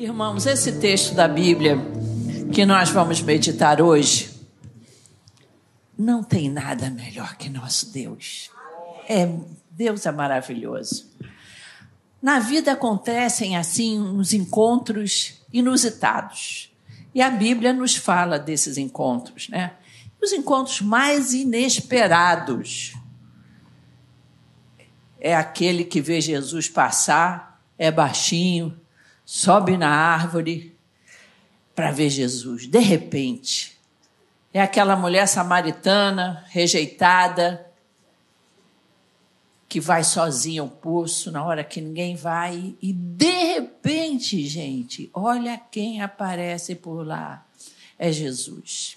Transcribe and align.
Irmãos, 0.00 0.46
esse 0.46 0.78
texto 0.78 1.12
da 1.12 1.26
Bíblia 1.26 1.76
que 2.54 2.64
nós 2.64 2.88
vamos 2.88 3.20
meditar 3.20 3.82
hoje, 3.82 4.30
não 5.98 6.22
tem 6.22 6.48
nada 6.48 6.88
melhor 6.88 7.34
que 7.34 7.48
nosso 7.48 7.90
Deus. 7.90 8.48
É, 9.08 9.28
Deus 9.72 10.06
é 10.06 10.12
maravilhoso. 10.12 11.10
Na 12.22 12.38
vida 12.38 12.70
acontecem 12.70 13.56
assim 13.56 13.98
uns 13.98 14.32
encontros 14.32 15.42
inusitados. 15.52 16.72
E 17.12 17.20
a 17.20 17.28
Bíblia 17.28 17.72
nos 17.72 17.96
fala 17.96 18.38
desses 18.38 18.78
encontros, 18.78 19.48
né? 19.48 19.72
Os 20.22 20.30
encontros 20.30 20.80
mais 20.80 21.34
inesperados. 21.34 22.94
É 25.18 25.34
aquele 25.34 25.82
que 25.82 26.00
vê 26.00 26.20
Jesus 26.20 26.68
passar, 26.68 27.60
é 27.76 27.90
baixinho, 27.90 28.78
sobe 29.30 29.76
na 29.76 29.90
árvore 29.90 30.74
para 31.74 31.90
ver 31.90 32.08
Jesus. 32.08 32.66
De 32.66 32.78
repente, 32.78 33.78
é 34.54 34.62
aquela 34.62 34.96
mulher 34.96 35.28
samaritana, 35.28 36.46
rejeitada, 36.48 37.70
que 39.68 39.80
vai 39.80 40.02
sozinha 40.02 40.62
ao 40.62 40.68
poço 40.70 41.30
na 41.30 41.44
hora 41.44 41.62
que 41.62 41.78
ninguém 41.78 42.16
vai, 42.16 42.74
e 42.80 42.90
de 42.90 43.52
repente, 43.52 44.46
gente, 44.46 45.10
olha 45.12 45.60
quem 45.70 46.00
aparece 46.00 46.74
por 46.74 47.06
lá. 47.06 47.46
É 47.98 48.10
Jesus. 48.10 48.96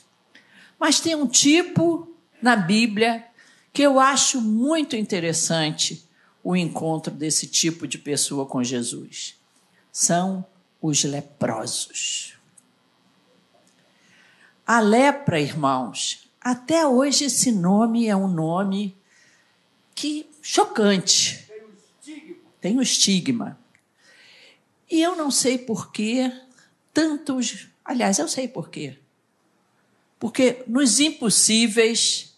Mas 0.79 1.01
tem 1.01 1.13
um 1.13 1.27
tipo 1.27 2.07
na 2.41 2.55
Bíblia 2.55 3.25
que 3.73 3.81
eu 3.81 3.99
acho 3.99 4.39
muito 4.39 4.95
interessante 4.95 6.07
o 6.41 6.55
encontro 6.55 7.13
desse 7.13 7.47
tipo 7.47 7.85
de 7.85 7.97
pessoa 7.97 8.45
com 8.45 8.63
Jesus 8.63 9.40
são 9.91 10.45
os 10.81 11.03
leprosos. 11.03 12.37
A 14.65 14.79
lepra, 14.79 15.39
irmãos, 15.39 16.29
até 16.39 16.87
hoje 16.87 17.25
esse 17.25 17.51
nome 17.51 18.07
é 18.07 18.15
um 18.15 18.27
nome 18.27 18.97
que 19.93 20.29
chocante. 20.41 21.47
Tem 22.59 22.77
um 22.77 22.81
estigma. 22.81 23.59
E 24.89 25.01
eu 25.01 25.15
não 25.15 25.29
sei 25.29 25.57
por 25.57 25.91
que 25.91 26.31
tantos. 26.93 27.67
Aliás, 27.83 28.19
eu 28.19 28.27
sei 28.27 28.47
por 28.47 28.69
quê. 28.69 28.97
Porque 30.19 30.63
nos 30.67 30.99
impossíveis, 30.99 32.35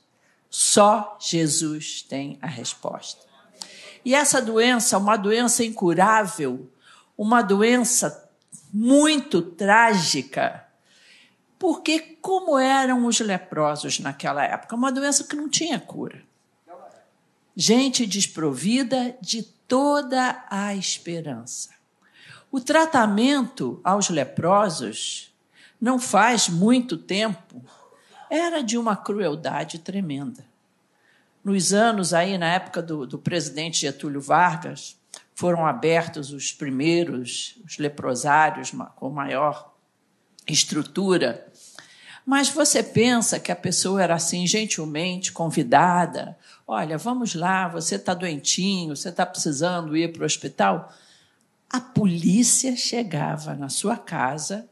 só 0.50 1.18
Jesus 1.20 2.02
tem 2.02 2.38
a 2.42 2.48
resposta. 2.48 3.22
E 4.06 4.14
essa 4.14 4.42
doença, 4.42 4.98
uma 4.98 5.18
doença 5.18 5.64
incurável, 5.64 6.70
uma 7.18 7.42
doença 7.42 8.30
muito 8.74 9.42
trágica, 9.42 10.66
porque 11.60 12.00
como 12.22 12.58
eram 12.58 13.06
os 13.06 13.20
leprosos 13.20 14.00
naquela 14.00 14.44
época? 14.44 14.76
Uma 14.76 14.92
doença 14.92 15.24
que 15.24 15.36
não 15.36 15.48
tinha 15.48 15.80
cura. 15.80 16.24
Gente 17.56 18.06
desprovida 18.06 19.16
de 19.22 19.44
toda 19.44 20.44
a 20.50 20.76
esperança. 20.76 21.70
O 22.52 22.60
tratamento 22.60 23.80
aos 23.84 24.10
leprosos, 24.10 25.34
não 25.80 26.00
faz 26.00 26.50
muito 26.50 26.98
tempo, 26.98 27.64
era 28.30 28.62
de 28.62 28.78
uma 28.78 28.96
crueldade 28.96 29.80
tremenda. 29.80 30.46
Nos 31.44 31.74
anos 31.74 32.14
aí, 32.14 32.38
na 32.38 32.54
época 32.54 32.82
do, 32.82 33.06
do 33.06 33.18
presidente 33.18 33.82
Getúlio 33.82 34.22
Vargas, 34.22 34.98
foram 35.36 35.66
abertos 35.66 36.32
os 36.32 36.52
primeiros, 36.52 37.58
os 37.66 37.78
leprosários 37.78 38.72
com 38.96 39.10
maior 39.10 39.74
estrutura. 40.48 41.48
Mas 42.26 42.50
você 42.50 42.82
pensa 42.82 43.40
que 43.40 43.52
a 43.52 43.56
pessoa 43.56 44.02
era 44.02 44.16
assim, 44.16 44.48
gentilmente 44.48 45.32
convidada: 45.32 46.38
olha, 46.68 46.98
vamos 46.98 47.36
lá, 47.36 47.68
você 47.68 47.96
está 47.96 48.14
doentinho, 48.14 48.96
você 48.96 49.10
está 49.10 49.26
precisando 49.26 49.98
ir 49.98 50.14
para 50.14 50.24
o 50.24 50.26
hospital. 50.26 50.94
A 51.70 51.82
polícia 51.82 52.76
chegava 52.76 53.56
na 53.56 53.68
sua 53.68 53.98
casa, 53.98 54.70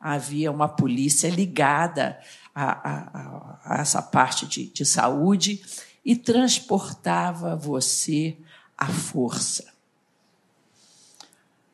havia 0.00 0.50
uma 0.50 0.68
polícia 0.68 1.28
ligada 1.28 2.18
a, 2.54 2.90
a, 2.90 3.58
a 3.64 3.80
essa 3.80 4.02
parte 4.02 4.46
de, 4.46 4.66
de 4.66 4.84
saúde 4.84 5.62
e 6.04 6.16
transportava 6.16 7.54
você 7.54 8.36
à 8.76 8.86
força. 8.86 9.77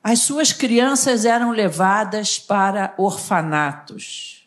As 0.07 0.21
suas 0.21 0.53
crianças 0.53 1.25
eram 1.25 1.51
levadas 1.51 2.39
para 2.39 2.93
orfanatos. 2.99 4.47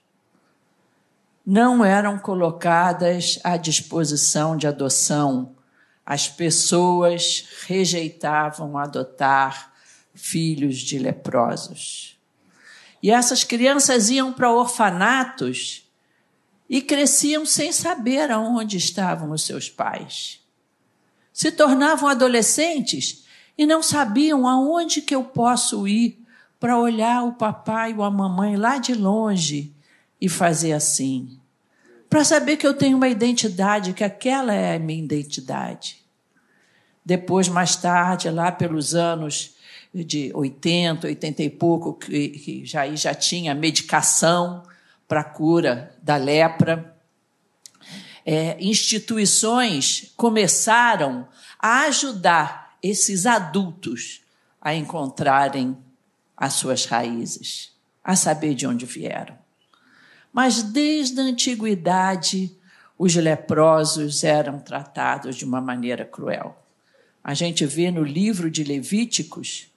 Não 1.44 1.84
eram 1.84 2.20
colocadas 2.20 3.40
à 3.44 3.58
disposição 3.58 4.56
de 4.56 4.68
adoção. 4.68 5.56
As 6.06 6.28
pessoas 6.28 7.48
rejeitavam 7.66 8.78
adotar 8.78 9.74
filhos 10.14 10.78
de 10.78 11.00
leprosos. 11.00 12.20
E 13.02 13.10
essas 13.10 13.44
crianças 13.44 14.12
iam 14.12 14.32
para 14.32 14.52
orfanatos 14.52 15.90
e 16.70 16.84
cresciam 16.84 17.48
sem 17.48 17.72
saber 17.72 18.30
aonde 18.30 18.78
estavam 18.78 19.32
os 19.32 19.42
seus 19.42 19.72
pais. 19.72 20.40
Se 21.34 21.52
tornavam 21.52 22.08
adolescentes 22.08 23.26
e 23.58 23.66
não 23.66 23.82
sabiam 23.82 24.48
aonde 24.48 25.02
que 25.02 25.16
eu 25.16 25.24
posso 25.24 25.88
ir 25.88 26.24
para 26.60 26.78
olhar 26.78 27.24
o 27.24 27.34
papai 27.34 27.94
ou 27.94 28.04
a 28.04 28.12
mamãe 28.12 28.56
lá 28.56 28.78
de 28.78 28.94
longe 28.94 29.74
e 30.20 30.30
fazer 30.30 30.74
assim. 30.74 31.40
Para 32.10 32.24
saber 32.24 32.58
que 32.58 32.66
eu 32.66 32.74
tenho 32.74 32.98
uma 32.98 33.10
identidade, 33.10 33.94
que 33.94 34.04
aquela 34.04 34.54
é 34.54 34.76
a 34.76 34.80
minha 34.80 35.04
identidade. 35.04 35.98
Depois, 37.04 37.48
mais 37.48 37.76
tarde, 37.76 38.30
lá 38.30 38.52
pelos 38.52 38.96
anos 38.96 39.56
de 39.94 40.32
80, 40.34 41.08
80 41.08 41.44
e 41.44 41.50
pouco, 41.50 41.94
que, 41.94 42.30
que 42.30 42.66
já, 42.66 42.88
já 42.96 43.14
tinha 43.14 43.56
medicação 43.56 44.64
para 45.08 45.24
cura 45.24 45.96
da 46.02 46.18
lepra. 46.18 46.96
É, 48.26 48.58
instituições 48.60 50.12
começaram 50.18 51.28
a 51.60 51.82
ajudar 51.84 52.67
esses 52.90 53.26
adultos 53.26 54.22
a 54.62 54.74
encontrarem 54.74 55.78
as 56.36 56.54
suas 56.54 56.86
raízes, 56.86 57.72
a 58.04 58.16
saber 58.16 58.54
de 58.54 58.68
onde 58.68 58.86
vieram. 58.86 59.38
Mas 60.32 60.62
desde 60.62 61.20
a 61.20 61.24
antiguidade, 61.24 62.56
os 62.98 63.16
leprosos 63.16 64.24
eram 64.24 64.60
tratados 64.60 65.36
de 65.36 65.46
uma 65.46 65.60
maneira 65.60 66.06
cruel. 66.06 66.58
A 67.24 67.34
gente 67.34 67.66
vê 67.66 67.92
no 67.92 68.04
livro 68.04 68.50
de 68.50 68.64
Levíticos 68.64 69.68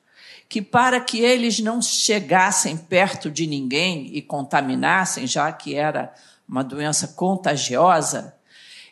que, 0.49 0.61
para 0.61 1.01
que 1.01 1.21
eles 1.21 1.61
não 1.61 1.81
chegassem 1.81 2.77
perto 2.77 3.31
de 3.31 3.47
ninguém 3.47 4.15
e 4.15 4.21
contaminassem, 4.21 5.27
já 5.27 5.51
que 5.53 5.75
era 5.75 6.13
uma 6.49 6.65
doença 6.65 7.09
contagiosa, 7.09 8.35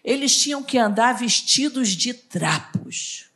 eles 0.05 0.41
tinham 0.41 0.63
que 0.63 0.79
andar 0.79 1.13
vestidos 1.13 1.91
de 1.91 2.15
trapos. 2.15 3.28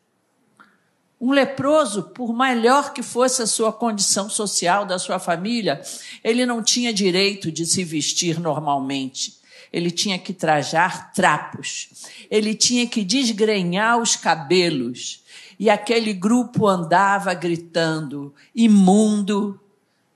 Um 1.22 1.30
leproso, 1.30 2.02
por 2.02 2.36
melhor 2.36 2.92
que 2.92 3.00
fosse 3.00 3.42
a 3.42 3.46
sua 3.46 3.72
condição 3.72 4.28
social 4.28 4.84
da 4.84 4.98
sua 4.98 5.20
família, 5.20 5.80
ele 6.24 6.44
não 6.44 6.60
tinha 6.60 6.92
direito 6.92 7.52
de 7.52 7.64
se 7.64 7.84
vestir 7.84 8.40
normalmente. 8.40 9.38
Ele 9.72 9.92
tinha 9.92 10.18
que 10.18 10.32
trajar 10.32 11.12
trapos. 11.12 12.08
Ele 12.28 12.56
tinha 12.56 12.88
que 12.88 13.04
desgrenhar 13.04 13.98
os 14.00 14.16
cabelos. 14.16 15.22
E 15.60 15.70
aquele 15.70 16.12
grupo 16.12 16.66
andava 16.66 17.32
gritando: 17.34 18.34
imundo, 18.52 19.60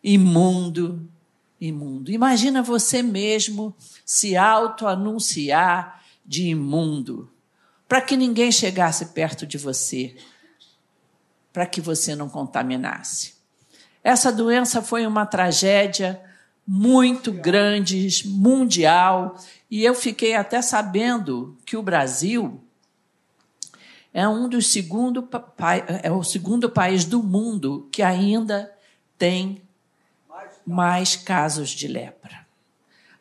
imundo, 0.03 1.09
imundo. 1.61 2.11
Imagina 2.11 2.65
você 2.65 3.01
mesmo 3.01 3.73
se 4.05 4.37
auto-anunciar 4.37 6.03
de 6.27 6.49
imundo, 6.49 7.31
para 7.87 8.01
que 8.01 8.17
ninguém 8.17 8.51
chegasse 8.51 9.07
perto 9.07 9.47
de 9.47 9.57
você 9.57 10.17
para 11.57 11.65
que 11.65 11.81
você 11.81 12.15
não 12.15 12.29
contaminasse. 12.29 13.33
Essa 14.05 14.31
doença 14.31 14.83
foi 14.83 15.07
uma 15.07 15.25
tragédia 15.25 16.23
muito 16.67 17.33
grande, 17.33 18.07
mundial, 18.27 19.35
e 19.71 19.83
eu 19.83 19.95
fiquei 19.95 20.35
até 20.35 20.61
sabendo 20.61 21.57
que 21.65 21.75
o 21.75 21.83
Brasil 21.83 22.63
é 24.13 24.29
um 24.29 24.51
dos 24.51 24.71
segundo 24.71 25.27
é 26.03 26.13
o 26.13 26.23
segundo 26.23 26.69
país 26.69 27.07
do 27.07 27.23
mundo 27.23 27.89
que 27.91 28.03
ainda 28.03 28.71
tem 29.17 29.63
mais 30.67 31.17
casos 31.17 31.71
de 31.71 31.89
lepra. 31.89 32.47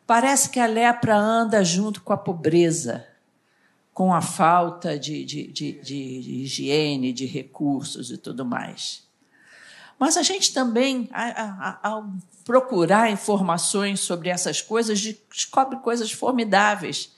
Parece 0.06 0.50
que 0.50 0.60
a 0.60 0.66
lepra 0.66 1.16
anda 1.16 1.64
junto 1.64 2.02
com 2.02 2.12
a 2.12 2.18
pobreza 2.18 3.06
com 3.96 4.12
a 4.12 4.20
falta 4.20 4.98
de, 4.98 5.24
de, 5.24 5.46
de, 5.50 5.72
de 5.80 5.96
higiene, 6.42 7.14
de 7.14 7.24
recursos 7.24 8.10
e 8.10 8.18
tudo 8.18 8.44
mais. 8.44 9.04
Mas 9.98 10.18
a 10.18 10.22
gente 10.22 10.52
também, 10.52 11.08
ao 11.82 12.06
procurar 12.44 13.10
informações 13.10 14.00
sobre 14.00 14.28
essas 14.28 14.60
coisas, 14.60 15.00
descobre 15.00 15.78
coisas 15.78 16.12
formidáveis. 16.12 17.10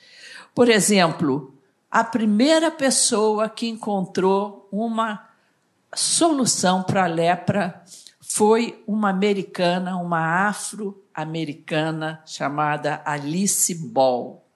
Por 0.54 0.68
exemplo, 0.68 1.52
a 1.90 2.04
primeira 2.04 2.70
pessoa 2.70 3.48
que 3.48 3.66
encontrou 3.66 4.68
uma 4.70 5.28
solução 5.92 6.84
para 6.84 7.02
a 7.02 7.08
lepra 7.08 7.82
foi 8.20 8.84
uma 8.86 9.10
americana, 9.10 9.96
uma 9.96 10.46
afro-americana 10.48 12.22
chamada 12.24 13.02
Alice 13.04 13.74
Ball, 13.74 14.47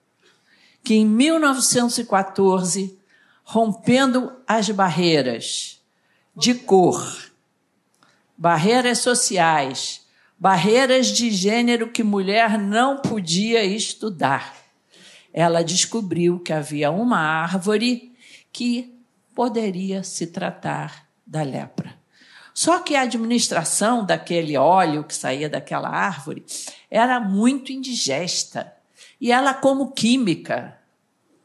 que 0.83 0.95
em 0.95 1.05
1914, 1.05 2.97
rompendo 3.43 4.33
as 4.47 4.69
barreiras 4.69 5.81
de 6.35 6.53
cor, 6.53 7.31
barreiras 8.37 8.99
sociais, 8.99 10.05
barreiras 10.37 11.07
de 11.07 11.31
gênero 11.31 11.91
que 11.91 12.03
mulher 12.03 12.57
não 12.59 12.97
podia 12.97 13.63
estudar, 13.63 14.55
ela 15.33 15.63
descobriu 15.63 16.39
que 16.39 16.51
havia 16.51 16.91
uma 16.91 17.17
árvore 17.17 18.13
que 18.51 18.93
poderia 19.33 20.03
se 20.03 20.27
tratar 20.27 21.07
da 21.25 21.41
lepra. 21.41 21.95
Só 22.53 22.79
que 22.79 22.95
a 22.95 23.01
administração 23.01 24.05
daquele 24.05 24.55
óleo 24.55 25.03
que 25.03 25.15
saía 25.15 25.49
daquela 25.49 25.89
árvore 25.89 26.45
era 26.89 27.19
muito 27.19 27.71
indigesta. 27.71 28.71
E 29.19 29.31
ela, 29.31 29.53
como 29.53 29.91
química, 29.91 30.77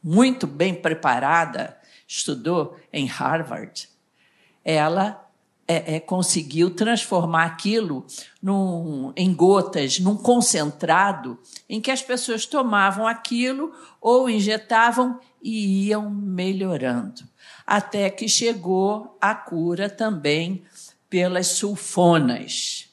muito 0.03 0.47
bem 0.47 0.73
preparada, 0.73 1.77
estudou 2.07 2.77
em 2.91 3.05
Harvard, 3.05 3.87
ela 4.63 5.29
é, 5.67 5.97
é, 5.97 5.99
conseguiu 5.99 6.71
transformar 6.71 7.45
aquilo 7.45 8.03
num, 8.41 9.13
em 9.15 9.31
gotas, 9.31 9.99
num 9.99 10.17
concentrado, 10.17 11.37
em 11.69 11.79
que 11.79 11.91
as 11.91 12.01
pessoas 12.01 12.47
tomavam 12.47 13.05
aquilo 13.05 13.71
ou 14.01 14.27
injetavam 14.27 15.19
e 15.41 15.89
iam 15.89 16.09
melhorando. 16.09 17.21
Até 17.67 18.09
que 18.09 18.27
chegou 18.27 19.15
a 19.21 19.35
cura 19.35 19.87
também 19.87 20.63
pelas 21.07 21.47
sulfonas. 21.47 22.89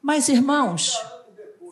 Mas, 0.00 0.28
irmãos, 0.28 0.96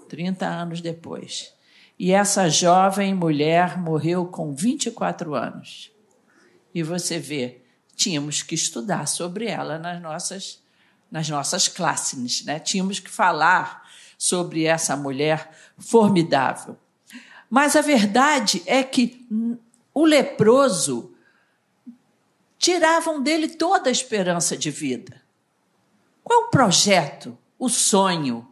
30 0.08 0.44
anos 0.44 0.80
depois. 0.80 1.54
E 1.98 2.12
essa 2.12 2.48
jovem 2.48 3.14
mulher 3.14 3.78
morreu 3.78 4.26
com 4.26 4.54
24 4.54 5.34
anos. 5.34 5.90
E 6.74 6.82
você 6.82 7.18
vê, 7.18 7.62
tínhamos 7.94 8.42
que 8.42 8.54
estudar 8.54 9.06
sobre 9.08 9.46
ela 9.46 9.78
nas 9.78 10.00
nossas, 10.02 10.62
nas 11.10 11.28
nossas 11.28 11.68
classes, 11.68 12.44
né? 12.44 12.58
tínhamos 12.58 13.00
que 13.00 13.10
falar 13.10 13.88
sobre 14.18 14.64
essa 14.64 14.94
mulher 14.96 15.50
formidável. 15.78 16.76
Mas 17.48 17.76
a 17.76 17.80
verdade 17.80 18.62
é 18.66 18.82
que 18.82 19.26
o 19.94 20.04
leproso 20.04 21.14
tiravam 22.58 23.22
dele 23.22 23.48
toda 23.48 23.88
a 23.88 23.92
esperança 23.92 24.56
de 24.56 24.70
vida. 24.70 25.22
Qual 26.22 26.44
o 26.44 26.50
projeto, 26.50 27.38
o 27.58 27.68
sonho 27.68 28.46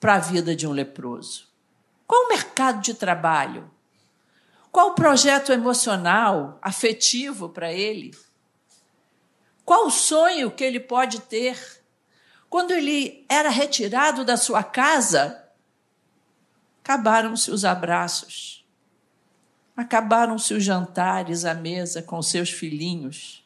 para 0.00 0.16
a 0.16 0.18
vida 0.18 0.54
de 0.54 0.66
um 0.66 0.72
leproso? 0.72 1.53
Qual 2.06 2.24
o 2.24 2.28
mercado 2.28 2.80
de 2.80 2.94
trabalho? 2.94 3.70
Qual 4.70 4.90
o 4.90 4.94
projeto 4.94 5.52
emocional, 5.52 6.58
afetivo 6.60 7.48
para 7.48 7.72
ele? 7.72 8.16
Qual 9.64 9.86
o 9.86 9.90
sonho 9.90 10.50
que 10.50 10.64
ele 10.64 10.80
pode 10.80 11.20
ter? 11.20 11.82
Quando 12.50 12.72
ele 12.72 13.24
era 13.28 13.48
retirado 13.48 14.24
da 14.24 14.36
sua 14.36 14.62
casa, 14.62 15.42
acabaram-se 16.82 17.50
os 17.50 17.64
abraços, 17.64 18.64
acabaram-se 19.76 20.54
os 20.54 20.62
jantares 20.62 21.44
à 21.44 21.54
mesa 21.54 22.02
com 22.02 22.20
seus 22.20 22.50
filhinhos 22.50 23.44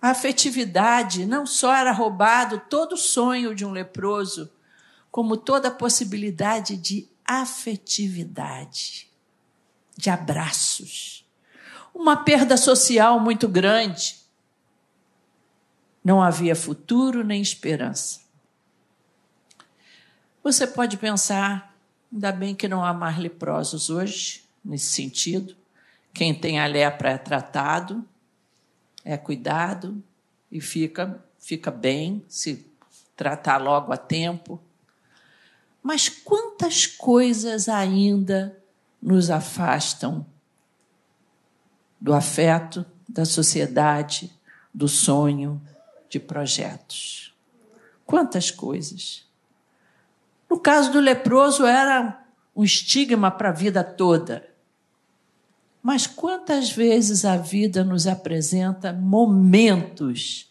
a 0.00 0.10
afetividade 0.10 1.26
não 1.26 1.44
só 1.44 1.74
era 1.74 1.92
roubado 1.92 2.62
todo 2.70 2.94
o 2.94 2.98
sonho 2.98 3.54
de 3.54 3.66
um 3.66 3.70
leproso, 3.70 4.50
como 5.10 5.36
toda 5.36 5.70
possibilidade 5.70 6.76
de 6.76 7.08
afetividade, 7.24 9.08
de 9.96 10.10
abraços. 10.10 11.24
Uma 11.94 12.24
perda 12.24 12.56
social 12.56 13.18
muito 13.20 13.48
grande. 13.48 14.16
Não 16.04 16.22
havia 16.22 16.54
futuro 16.54 17.22
nem 17.22 17.42
esperança. 17.42 18.20
Você 20.42 20.66
pode 20.66 20.96
pensar, 20.96 21.76
ainda 22.10 22.32
bem 22.32 22.54
que 22.54 22.66
não 22.66 22.84
há 22.84 22.94
mais 22.94 23.18
leprosos 23.18 23.90
hoje, 23.90 24.42
nesse 24.64 24.86
sentido. 24.86 25.54
Quem 26.14 26.34
tem 26.34 26.58
a 26.58 26.66
lepra 26.66 27.10
é 27.10 27.18
tratado, 27.18 28.04
é 29.04 29.16
cuidado 29.16 30.02
e 30.50 30.60
fica, 30.60 31.22
fica 31.38 31.70
bem, 31.70 32.24
se 32.28 32.66
tratar 33.14 33.58
logo 33.58 33.92
a 33.92 33.96
tempo. 33.96 34.60
Mas 35.82 36.08
quantas 36.08 36.86
coisas 36.86 37.68
ainda 37.68 38.56
nos 39.00 39.30
afastam 39.30 40.26
do 42.00 42.12
afeto, 42.12 42.84
da 43.08 43.24
sociedade, 43.24 44.32
do 44.72 44.86
sonho, 44.88 45.60
de 46.08 46.20
projetos? 46.20 47.34
Quantas 48.04 48.50
coisas. 48.50 49.26
No 50.48 50.58
caso 50.58 50.92
do 50.92 51.00
leproso, 51.00 51.64
era 51.64 52.24
um 52.54 52.64
estigma 52.64 53.30
para 53.30 53.50
a 53.50 53.52
vida 53.52 53.82
toda. 53.82 54.48
Mas 55.82 56.06
quantas 56.06 56.70
vezes 56.70 57.24
a 57.24 57.36
vida 57.36 57.82
nos 57.82 58.06
apresenta 58.06 58.92
momentos 58.92 60.50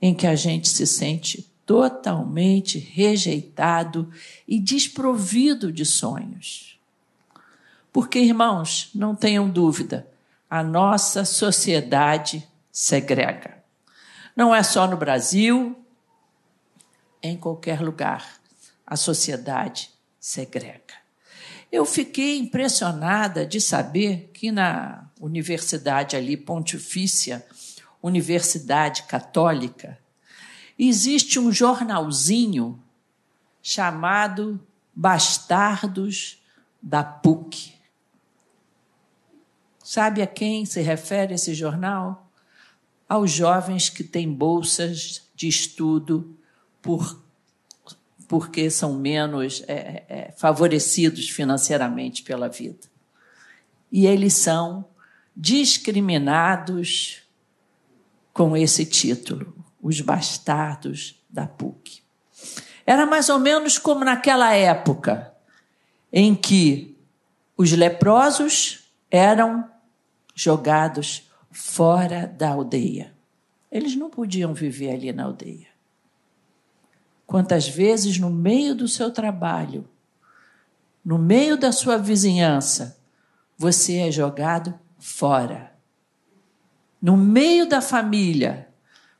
em 0.00 0.14
que 0.14 0.26
a 0.26 0.34
gente 0.34 0.68
se 0.68 0.86
sente 0.86 1.50
totalmente 1.66 2.78
rejeitado 2.78 4.10
e 4.46 4.60
desprovido 4.60 5.72
de 5.72 5.84
sonhos? 5.84 6.80
Porque, 7.92 8.20
irmãos, 8.20 8.90
não 8.94 9.16
tenham 9.16 9.50
dúvida, 9.50 10.06
a 10.48 10.62
nossa 10.62 11.24
sociedade 11.24 12.46
segrega. 12.70 13.62
Não 14.36 14.54
é 14.54 14.62
só 14.62 14.86
no 14.86 14.96
Brasil, 14.96 15.76
em 17.22 17.36
qualquer 17.36 17.80
lugar, 17.80 18.38
a 18.86 18.96
sociedade 18.96 19.90
segrega. 20.20 20.94
Eu 21.72 21.84
fiquei 21.84 22.38
impressionada 22.38 23.44
de 23.44 23.60
saber 23.60 24.30
que 24.32 24.52
na 24.52 25.10
universidade 25.20 26.14
ali, 26.16 26.36
Pontifícia, 26.36 27.44
Universidade 28.02 29.02
Católica, 29.04 29.98
existe 30.78 31.38
um 31.38 31.52
jornalzinho 31.52 32.80
chamado 33.62 34.60
Bastardos 34.94 36.42
da 36.80 37.02
PUC. 37.02 37.74
Sabe 39.82 40.22
a 40.22 40.26
quem 40.26 40.64
se 40.64 40.80
refere 40.80 41.34
esse 41.34 41.54
jornal? 41.54 42.30
Aos 43.08 43.30
jovens 43.30 43.88
que 43.88 44.02
têm 44.02 44.32
bolsas 44.32 45.22
de 45.34 45.48
estudo 45.48 46.36
por 46.82 47.24
porque 48.28 48.70
são 48.70 48.94
menos 48.94 49.62
é, 49.68 50.04
é, 50.08 50.32
favorecidos 50.36 51.28
financeiramente 51.30 52.22
pela 52.22 52.48
vida. 52.48 52.88
E 53.90 54.06
eles 54.06 54.34
são 54.34 54.84
discriminados 55.36 57.22
com 58.32 58.56
esse 58.56 58.84
título, 58.84 59.54
os 59.86 60.00
bastardos 60.00 61.24
da 61.30 61.46
PUC. 61.46 62.02
Era 62.84 63.06
mais 63.06 63.28
ou 63.28 63.38
menos 63.38 63.78
como 63.78 64.04
naquela 64.04 64.52
época 64.52 65.32
em 66.12 66.34
que 66.34 66.98
os 67.56 67.70
leprosos 67.70 68.90
eram 69.08 69.70
jogados 70.34 71.30
fora 71.52 72.26
da 72.26 72.48
aldeia. 72.48 73.14
Eles 73.70 73.94
não 73.94 74.10
podiam 74.10 74.52
viver 74.52 74.90
ali 74.90 75.12
na 75.12 75.22
aldeia. 75.22 75.68
Quantas 77.24 77.68
vezes 77.68 78.18
no 78.18 78.28
meio 78.28 78.74
do 78.74 78.88
seu 78.88 79.12
trabalho, 79.12 79.88
no 81.04 81.16
meio 81.16 81.56
da 81.56 81.70
sua 81.70 81.96
vizinhança, 81.96 82.98
você 83.56 83.98
é 83.98 84.10
jogado 84.10 84.76
fora. 84.98 85.72
No 87.00 87.16
meio 87.16 87.68
da 87.68 87.80
família, 87.80 88.66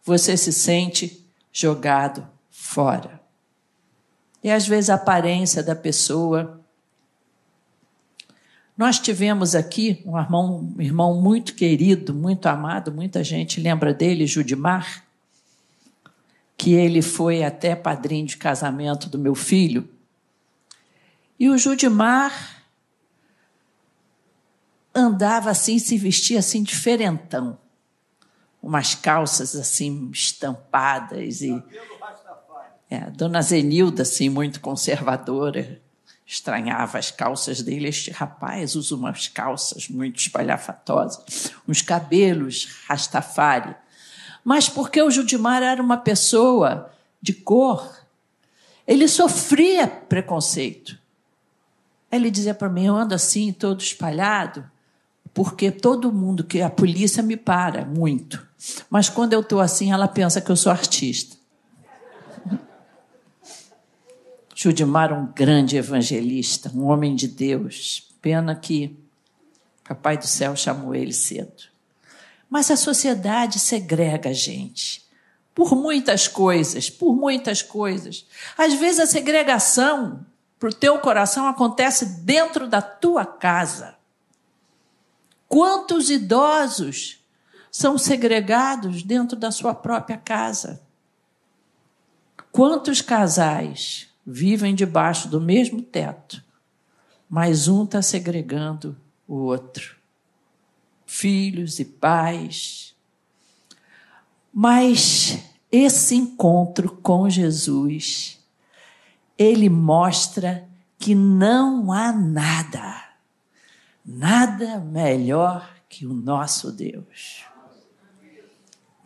você 0.06 0.36
se 0.36 0.52
sente 0.52 1.28
jogado 1.52 2.26
fora. 2.48 3.20
E 4.42 4.50
às 4.50 4.66
vezes 4.66 4.88
a 4.88 4.94
aparência 4.94 5.62
da 5.62 5.74
pessoa. 5.74 6.60
Nós 8.78 9.00
tivemos 9.00 9.56
aqui 9.56 10.02
um 10.06 10.16
irmão, 10.16 10.72
um 10.78 10.80
irmão 10.80 11.20
muito 11.20 11.54
querido, 11.54 12.14
muito 12.14 12.46
amado, 12.46 12.92
muita 12.92 13.24
gente 13.24 13.60
lembra 13.60 13.92
dele, 13.92 14.26
Judimar 14.26 15.04
que 16.56 16.72
ele 16.72 17.02
foi 17.02 17.42
até 17.42 17.76
padrinho 17.76 18.26
de 18.26 18.36
casamento 18.36 19.10
do 19.10 19.18
meu 19.18 19.34
filho. 19.34 19.86
E 21.38 21.50
o 21.50 21.58
Judimar 21.58 22.32
andava 24.94 25.50
assim, 25.50 25.78
se 25.78 25.98
vestia 25.98 26.38
assim 26.38 26.62
diferentão. 26.62 27.58
Umas 28.62 28.94
calças 28.94 29.54
assim 29.54 30.10
estampadas 30.12 31.42
e 31.42 31.62
é, 32.90 33.10
Dona 33.10 33.42
Zenilda 33.42 34.02
assim 34.02 34.28
muito 34.28 34.60
conservadora, 34.60 35.80
estranhava 36.24 36.98
as 36.98 37.10
calças 37.10 37.62
dele. 37.62 37.88
Este 37.88 38.10
rapaz 38.10 38.74
usa 38.74 38.94
umas 38.94 39.28
calças 39.28 39.88
muito 39.88 40.20
espalhafatosas, 40.20 41.52
uns 41.68 41.82
cabelos 41.82 42.68
rastafari. 42.88 43.74
Mas 44.44 44.68
porque 44.68 45.02
o 45.02 45.10
Judimar 45.10 45.62
era 45.62 45.82
uma 45.82 45.96
pessoa 45.96 46.92
de 47.20 47.32
cor, 47.32 48.06
ele 48.86 49.08
sofria 49.08 49.88
preconceito. 49.88 50.96
Ele 52.10 52.30
dizia 52.30 52.54
para 52.54 52.68
mim: 52.68 52.86
eu 52.86 52.94
ando 52.94 53.14
assim, 53.14 53.52
todo 53.52 53.80
espalhado, 53.80 54.64
porque 55.34 55.72
todo 55.72 56.12
mundo 56.12 56.44
que 56.44 56.62
a 56.62 56.70
polícia 56.70 57.22
me 57.22 57.36
para 57.36 57.84
muito. 57.84 58.45
Mas 58.88 59.08
quando 59.08 59.32
eu 59.32 59.40
estou 59.40 59.60
assim, 59.60 59.92
ela 59.92 60.08
pensa 60.08 60.40
que 60.40 60.50
eu 60.50 60.56
sou 60.56 60.72
artista. 60.72 61.36
Judimar, 64.54 65.12
um 65.12 65.26
grande 65.26 65.76
evangelista, 65.76 66.70
um 66.74 66.84
homem 66.84 67.14
de 67.14 67.28
Deus. 67.28 68.08
Pena 68.22 68.54
que 68.54 68.98
Papai 69.86 70.16
do 70.16 70.26
Céu 70.26 70.56
chamou 70.56 70.94
ele 70.94 71.12
cedo. 71.12 71.64
Mas 72.48 72.70
a 72.70 72.76
sociedade 72.76 73.58
segrega 73.58 74.30
a 74.30 74.32
gente. 74.32 75.04
Por 75.54 75.74
muitas 75.74 76.26
coisas, 76.26 76.90
por 76.90 77.14
muitas 77.14 77.62
coisas. 77.62 78.26
Às 78.56 78.74
vezes 78.74 79.00
a 79.00 79.06
segregação 79.06 80.24
para 80.58 80.70
o 80.70 80.74
teu 80.74 80.98
coração 80.98 81.46
acontece 81.46 82.04
dentro 82.22 82.66
da 82.66 82.80
tua 82.80 83.24
casa. 83.24 83.94
Quantos 85.48 86.10
idosos 86.10 87.24
são 87.76 87.98
segregados 87.98 89.02
dentro 89.02 89.36
da 89.36 89.50
sua 89.50 89.74
própria 89.74 90.16
casa? 90.16 90.80
Quantos 92.50 93.02
casais 93.02 94.08
vivem 94.26 94.74
debaixo 94.74 95.28
do 95.28 95.38
mesmo 95.38 95.82
teto, 95.82 96.42
mas 97.28 97.68
um 97.68 97.84
está 97.84 98.00
segregando 98.00 98.96
o 99.28 99.34
outro. 99.34 99.94
Filhos 101.04 101.78
e 101.78 101.84
pais. 101.84 102.96
Mas 104.50 105.38
esse 105.70 106.14
encontro 106.14 106.88
com 107.02 107.28
Jesus, 107.28 108.42
ele 109.36 109.68
mostra 109.68 110.66
que 110.98 111.14
não 111.14 111.92
há 111.92 112.10
nada, 112.10 113.04
nada 114.02 114.78
melhor 114.80 115.76
que 115.90 116.06
o 116.06 116.14
nosso 116.14 116.72
Deus. 116.72 117.44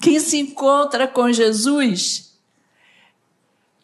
Quem 0.01 0.19
se 0.19 0.39
encontra 0.39 1.07
com 1.07 1.31
Jesus 1.31 2.31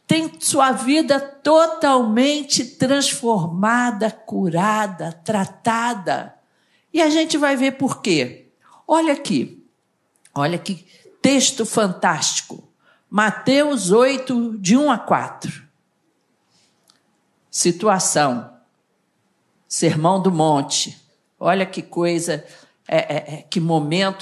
tem 0.06 0.40
sua 0.40 0.72
vida 0.72 1.20
totalmente 1.20 2.64
transformada, 2.64 4.10
curada, 4.10 5.12
tratada. 5.12 6.34
E 6.92 7.02
a 7.02 7.10
gente 7.10 7.36
vai 7.36 7.56
ver 7.56 7.72
por 7.72 8.00
quê. 8.00 8.46
Olha 8.86 9.12
aqui, 9.12 9.62
olha 10.34 10.58
que 10.58 10.86
texto 11.20 11.66
fantástico. 11.66 12.66
Mateus 13.10 13.90
8, 13.90 14.58
de 14.58 14.76
1 14.76 14.90
a 14.90 14.98
4. 14.98 15.66
Situação. 17.50 18.54
Sermão 19.68 20.22
do 20.22 20.30
Monte. 20.30 20.96
Olha 21.38 21.66
que 21.66 21.82
coisa, 21.82 22.46
é, 22.86 22.96
é, 22.96 23.34
é 23.34 23.42
que 23.42 23.60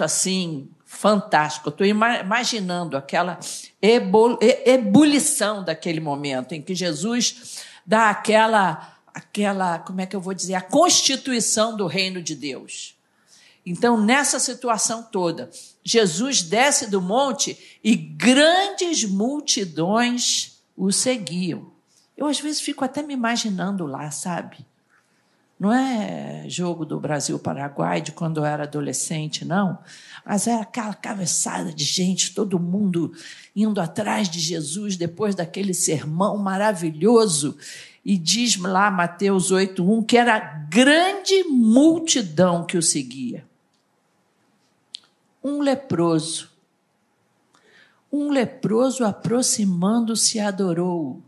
assim 0.02 0.68
fantástico. 0.94 1.68
Estou 1.68 1.86
imaginando 1.86 2.96
aquela 2.96 3.38
ebulição 3.82 5.62
daquele 5.62 6.00
momento 6.00 6.52
em 6.52 6.62
que 6.62 6.74
Jesus 6.74 7.62
dá 7.84 8.10
aquela, 8.10 8.96
aquela, 9.12 9.78
como 9.80 10.00
é 10.00 10.06
que 10.06 10.16
eu 10.16 10.20
vou 10.20 10.34
dizer, 10.34 10.54
a 10.54 10.60
constituição 10.60 11.76
do 11.76 11.86
reino 11.86 12.22
de 12.22 12.34
Deus. 12.34 12.94
Então, 13.66 14.00
nessa 14.00 14.38
situação 14.38 15.02
toda, 15.02 15.50
Jesus 15.82 16.42
desce 16.42 16.90
do 16.90 17.00
monte 17.00 17.78
e 17.82 17.96
grandes 17.96 19.04
multidões 19.04 20.60
o 20.76 20.92
seguiam. 20.92 21.72
Eu, 22.16 22.26
às 22.26 22.38
vezes, 22.38 22.60
fico 22.60 22.84
até 22.84 23.02
me 23.02 23.14
imaginando 23.14 23.86
lá, 23.86 24.10
sabe? 24.10 24.58
Não 25.58 25.72
é 25.72 26.44
jogo 26.48 26.84
do 26.84 27.00
Brasil-Paraguai 27.00 28.00
de 28.00 28.12
quando 28.12 28.38
eu 28.38 28.44
era 28.44 28.64
adolescente, 28.64 29.44
não. 29.44 29.78
Mas 30.24 30.46
era 30.46 30.62
aquela 30.62 30.94
cabeçada 30.94 31.72
de 31.72 31.84
gente, 31.84 32.34
todo 32.34 32.58
mundo 32.58 33.12
indo 33.54 33.80
atrás 33.80 34.28
de 34.28 34.40
Jesus 34.40 34.96
depois 34.96 35.34
daquele 35.34 35.74
sermão 35.74 36.38
maravilhoso. 36.38 37.56
E 38.04 38.16
diz 38.16 38.56
lá 38.56 38.90
Mateus 38.90 39.50
8:1 39.50 40.04
que 40.04 40.16
era 40.16 40.38
grande 40.68 41.44
multidão 41.44 42.64
que 42.64 42.76
o 42.78 42.82
seguia. 42.82 43.46
Um 45.42 45.60
leproso. 45.60 46.50
Um 48.10 48.30
leproso 48.30 49.04
aproximando-se 49.04 50.40
adorou. 50.40 51.22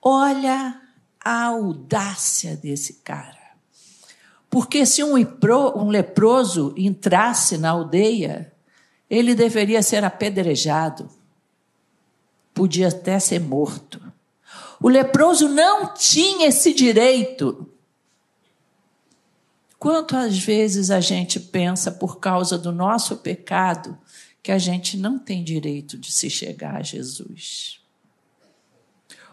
Olha 0.00 0.80
a 1.24 1.44
audácia 1.44 2.56
desse 2.56 2.94
cara. 3.02 3.39
Porque 4.50 4.84
se 4.84 5.04
um, 5.04 5.14
um 5.14 5.88
leproso 5.88 6.74
entrasse 6.76 7.56
na 7.56 7.70
aldeia, 7.70 8.52
ele 9.08 9.34
deveria 9.34 9.80
ser 9.80 10.04
apedrejado, 10.04 11.08
podia 12.52 12.88
até 12.88 13.20
ser 13.20 13.38
morto. 13.38 14.02
O 14.82 14.88
leproso 14.88 15.48
não 15.48 15.94
tinha 15.94 16.48
esse 16.48 16.74
direito. 16.74 17.70
Quantas 19.78 20.38
vezes 20.38 20.90
a 20.90 21.00
gente 21.00 21.38
pensa, 21.38 21.92
por 21.92 22.18
causa 22.18 22.58
do 22.58 22.72
nosso 22.72 23.18
pecado, 23.18 23.96
que 24.42 24.50
a 24.50 24.58
gente 24.58 24.96
não 24.96 25.18
tem 25.18 25.44
direito 25.44 25.96
de 25.96 26.10
se 26.10 26.28
chegar 26.28 26.76
a 26.76 26.82
Jesus? 26.82 27.79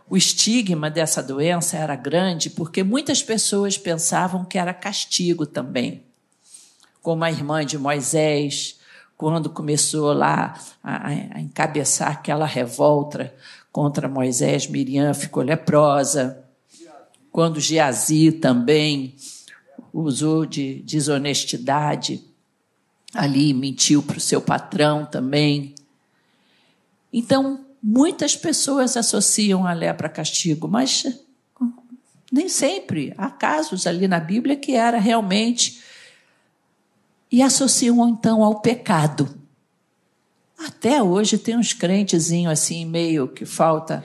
O 0.10 0.16
estigma 0.16 0.90
dessa 0.90 1.22
doença 1.22 1.78
era 1.78 1.96
grande 1.96 2.50
porque 2.50 2.84
muitas 2.84 3.22
pessoas 3.22 3.78
pensavam 3.78 4.46
que 4.46 4.58
era 4.58 4.74
castigo 4.74 5.46
também. 5.46 6.04
Como 7.02 7.24
a 7.24 7.32
irmã 7.32 7.66
de 7.66 7.78
Moisés, 7.78 8.80
quando 9.18 9.50
começou 9.50 10.14
lá 10.14 10.58
a, 10.82 11.08
a 11.08 11.42
encabeçar 11.42 12.12
aquela 12.12 12.46
revolta 12.46 13.34
contra 13.72 14.08
Moisés, 14.08 14.68
Miriam 14.68 15.14
ficou 15.14 15.44
leprosa. 15.44 16.44
Quando 17.32 17.60
Geazi 17.60 18.32
também 18.32 19.16
usou 19.94 20.46
de 20.46 20.82
desonestidade, 20.82 22.24
ali 23.14 23.54
mentiu 23.54 24.02
para 24.02 24.18
o 24.18 24.22
seu 24.22 24.42
patrão 24.42 25.06
também. 25.06 25.76
Então, 27.12 27.67
Muitas 27.82 28.36
pessoas 28.36 28.98
associam 28.98 29.66
a 29.66 29.74
lepra 29.74 30.08
a 30.08 30.10
castigo, 30.10 30.68
mas 30.68 31.06
nem 32.32 32.50
sempre. 32.50 33.14
Há 33.18 33.30
casos 33.30 33.88
ali 33.88 34.08
na 34.08 34.20
Bíblia 34.20 34.56
que 34.56 34.74
era 34.74 35.00
realmente. 35.00 35.82
E 37.32 37.42
associam 37.42 38.08
então 38.08 38.44
ao 38.44 38.62
pecado. 38.62 39.38
Até 40.58 41.02
hoje 41.04 41.38
tem 41.38 41.56
uns 41.56 41.74
crentezinhos 41.74 42.52
assim, 42.52 42.86
meio 42.86 43.28
que 43.28 43.46
falta 43.46 44.04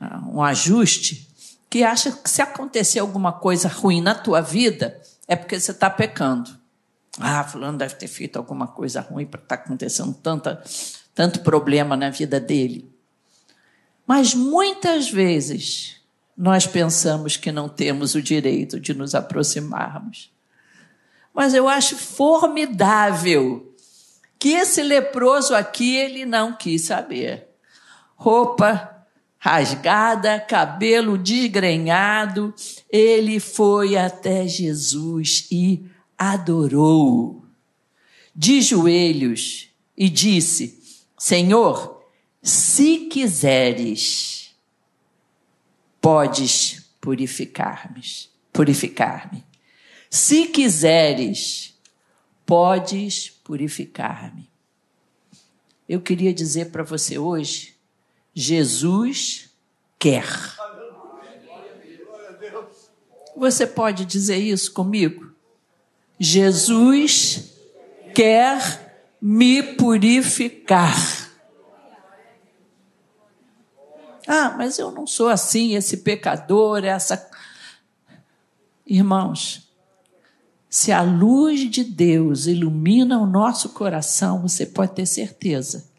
uh, 0.00 0.36
um 0.36 0.42
ajuste, 0.42 1.28
que 1.68 1.84
acha 1.84 2.10
que 2.10 2.30
se 2.30 2.40
acontecer 2.40 3.00
alguma 3.00 3.32
coisa 3.32 3.68
ruim 3.68 4.00
na 4.00 4.14
tua 4.14 4.40
vida, 4.40 5.00
é 5.28 5.36
porque 5.36 5.60
você 5.60 5.72
está 5.72 5.90
pecando. 5.90 6.50
Ah, 7.18 7.44
fulano 7.44 7.76
deve 7.76 7.96
ter 7.96 8.08
feito 8.08 8.36
alguma 8.36 8.66
coisa 8.66 9.00
ruim 9.00 9.26
para 9.26 9.40
estar 9.40 9.56
tá 9.58 9.62
acontecendo 9.62 10.14
tanta, 10.14 10.62
tanto 11.14 11.40
problema 11.40 11.96
na 11.96 12.08
vida 12.08 12.40
dele. 12.40 12.89
Mas 14.10 14.34
muitas 14.34 15.08
vezes 15.08 16.00
nós 16.36 16.66
pensamos 16.66 17.36
que 17.36 17.52
não 17.52 17.68
temos 17.68 18.16
o 18.16 18.20
direito 18.20 18.80
de 18.80 18.92
nos 18.92 19.14
aproximarmos. 19.14 20.32
Mas 21.32 21.54
eu 21.54 21.68
acho 21.68 21.96
formidável 21.96 23.72
que 24.36 24.48
esse 24.48 24.82
leproso 24.82 25.54
aqui 25.54 25.94
ele 25.94 26.26
não 26.26 26.52
quis 26.56 26.82
saber. 26.82 27.50
Roupa 28.16 29.06
rasgada, 29.38 30.40
cabelo 30.40 31.16
desgrenhado, 31.16 32.52
ele 32.90 33.38
foi 33.38 33.96
até 33.96 34.44
Jesus 34.44 35.46
e 35.52 35.86
adorou. 36.18 37.44
De 38.34 38.60
joelhos 38.60 39.68
e 39.96 40.08
disse: 40.08 40.82
Senhor, 41.16 41.99
se 42.42 43.06
quiseres, 43.06 44.54
podes 46.00 46.90
purificar-me. 47.00 48.02
Purificar-me. 48.52 49.44
Se 50.08 50.46
quiseres, 50.46 51.78
podes 52.46 53.30
purificar-me. 53.44 54.50
Eu 55.88 56.00
queria 56.00 56.32
dizer 56.32 56.70
para 56.70 56.82
você 56.82 57.18
hoje, 57.18 57.76
Jesus 58.34 59.50
quer. 59.98 60.26
Você 63.36 63.66
pode 63.66 64.04
dizer 64.04 64.36
isso 64.36 64.72
comigo? 64.72 65.32
Jesus 66.18 67.54
quer 68.14 69.04
me 69.20 69.62
purificar. 69.62 71.19
Ah, 74.32 74.54
mas 74.56 74.78
eu 74.78 74.92
não 74.92 75.08
sou 75.08 75.28
assim, 75.28 75.74
esse 75.74 75.96
pecador, 75.96 76.84
essa. 76.84 77.28
Irmãos, 78.86 79.68
se 80.68 80.92
a 80.92 81.02
luz 81.02 81.68
de 81.68 81.82
Deus 81.82 82.46
ilumina 82.46 83.18
o 83.18 83.26
nosso 83.26 83.70
coração, 83.70 84.40
você 84.40 84.64
pode 84.64 84.92
ter 84.92 85.04
certeza 85.04 85.90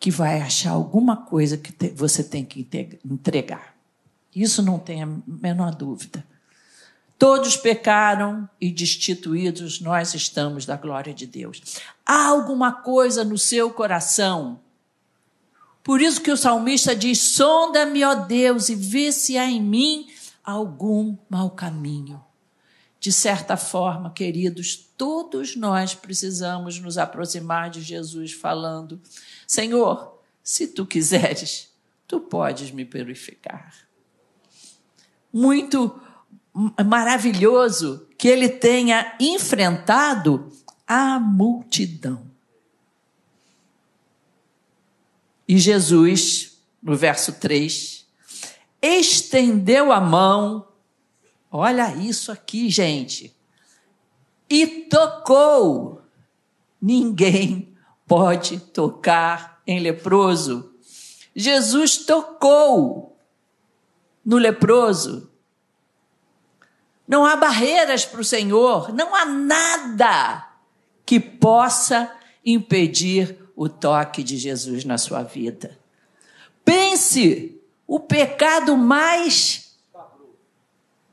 que 0.00 0.10
vai 0.10 0.40
achar 0.40 0.70
alguma 0.70 1.14
coisa 1.14 1.58
que 1.58 1.90
você 1.90 2.24
tem 2.24 2.42
que 2.42 2.66
entregar. 3.04 3.76
Isso 4.34 4.62
não 4.62 4.78
tem 4.78 5.02
a 5.02 5.08
menor 5.26 5.74
dúvida. 5.74 6.24
Todos 7.18 7.54
pecaram 7.54 8.48
e 8.58 8.72
destituídos 8.72 9.78
nós 9.78 10.14
estamos 10.14 10.64
da 10.64 10.76
glória 10.78 11.12
de 11.12 11.26
Deus. 11.26 11.82
Há 12.06 12.28
alguma 12.28 12.72
coisa 12.72 13.22
no 13.24 13.36
seu 13.36 13.70
coração. 13.70 14.58
Por 15.82 16.00
isso 16.00 16.20
que 16.20 16.30
o 16.30 16.36
salmista 16.36 16.94
diz: 16.94 17.18
Sonda-me, 17.18 18.04
ó 18.04 18.14
Deus, 18.14 18.68
e 18.68 18.74
vê 18.74 19.10
se 19.10 19.36
há 19.36 19.46
em 19.46 19.60
mim 19.60 20.06
algum 20.44 21.16
mau 21.28 21.50
caminho. 21.50 22.22
De 23.00 23.10
certa 23.10 23.56
forma, 23.56 24.12
queridos, 24.12 24.76
todos 24.96 25.56
nós 25.56 25.92
precisamos 25.92 26.78
nos 26.78 26.98
aproximar 26.98 27.68
de 27.68 27.82
Jesus 27.82 28.32
falando: 28.32 29.00
Senhor, 29.46 30.20
se 30.42 30.68
tu 30.68 30.86
quiseres, 30.86 31.68
tu 32.06 32.20
podes 32.20 32.70
me 32.70 32.84
purificar. 32.84 33.74
Muito 35.32 36.00
maravilhoso 36.84 38.06
que 38.16 38.28
ele 38.28 38.48
tenha 38.48 39.16
enfrentado 39.18 40.52
a 40.86 41.18
multidão. 41.18 42.31
E 45.46 45.58
Jesus, 45.58 46.58
no 46.82 46.96
verso 46.96 47.34
3, 47.34 48.06
estendeu 48.80 49.92
a 49.92 50.00
mão, 50.00 50.68
olha 51.50 51.94
isso 51.96 52.30
aqui, 52.32 52.68
gente, 52.68 53.34
e 54.48 54.66
tocou. 54.88 56.02
Ninguém 56.80 57.74
pode 58.06 58.58
tocar 58.58 59.62
em 59.66 59.80
leproso. 59.80 60.74
Jesus 61.34 61.98
tocou 61.98 63.16
no 64.24 64.36
leproso 64.36 65.32
não 67.12 67.26
há 67.26 67.36
barreiras 67.36 68.06
para 68.06 68.22
o 68.22 68.24
Senhor, 68.24 68.90
não 68.94 69.14
há 69.14 69.26
nada 69.26 70.48
que 71.04 71.20
possa 71.20 72.10
impedir 72.42 73.38
o 73.54 73.68
toque 73.68 74.22
de 74.22 74.36
Jesus 74.36 74.84
na 74.84 74.98
sua 74.98 75.22
vida. 75.22 75.78
Pense 76.64 77.60
o 77.86 78.00
pecado 78.00 78.76
mais. 78.76 79.76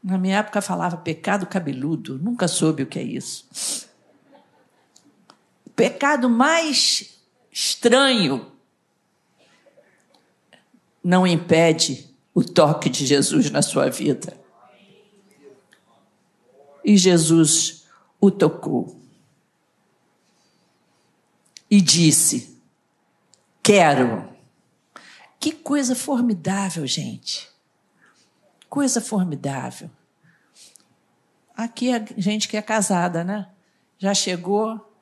Na 0.03 0.17
minha 0.17 0.37
época 0.37 0.61
falava 0.61 0.97
pecado 0.97 1.45
cabeludo, 1.45 2.17
nunca 2.17 2.47
soube 2.47 2.83
o 2.83 2.87
que 2.87 2.99
é 2.99 3.03
isso. 3.03 3.87
O 5.65 5.69
pecado 5.69 6.29
mais 6.29 7.19
estranho 7.51 8.51
não 11.03 11.25
impede 11.25 12.09
o 12.33 12.43
toque 12.43 12.89
de 12.89 13.05
Jesus 13.05 13.49
na 13.49 13.61
sua 13.61 13.89
vida 13.89 14.39
e 16.83 16.97
Jesus 16.97 17.85
o 18.19 18.31
tocou. 18.31 18.98
E 21.69 21.81
disse: 21.81 22.59
Quero. 23.61 24.27
Que 25.39 25.51
coisa 25.51 25.95
formidável, 25.95 26.85
gente. 26.85 27.49
Coisa 28.67 28.99
formidável. 28.99 29.89
Aqui 31.55 31.93
é 31.93 32.05
gente 32.17 32.47
que 32.47 32.57
é 32.57 32.61
casada, 32.61 33.23
né? 33.23 33.49
Já 33.97 34.13
chegou 34.13 34.93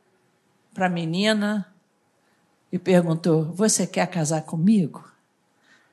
para 0.73 0.87
a 0.87 0.89
menina 0.89 1.73
e 2.71 2.77
perguntou: 2.77 3.45
Você 3.53 3.87
quer 3.87 4.07
casar 4.07 4.41
comigo? 4.41 5.09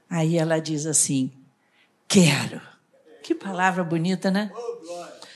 Aí 0.08 0.36
ela 0.36 0.58
diz 0.58 0.86
assim: 0.86 1.32
Quero. 2.08 2.60
Que 3.22 3.34
palavra 3.34 3.82
bonita, 3.82 4.30
né? 4.30 4.52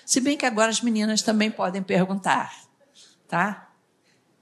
Se 0.05 0.20
bem 0.20 0.37
que 0.37 0.46
agora 0.46 0.70
as 0.70 0.83
meninas 0.83 1.22
também 1.22 1.51
podem 1.51 1.83
perguntar, 1.83 2.55
tá? 3.27 3.67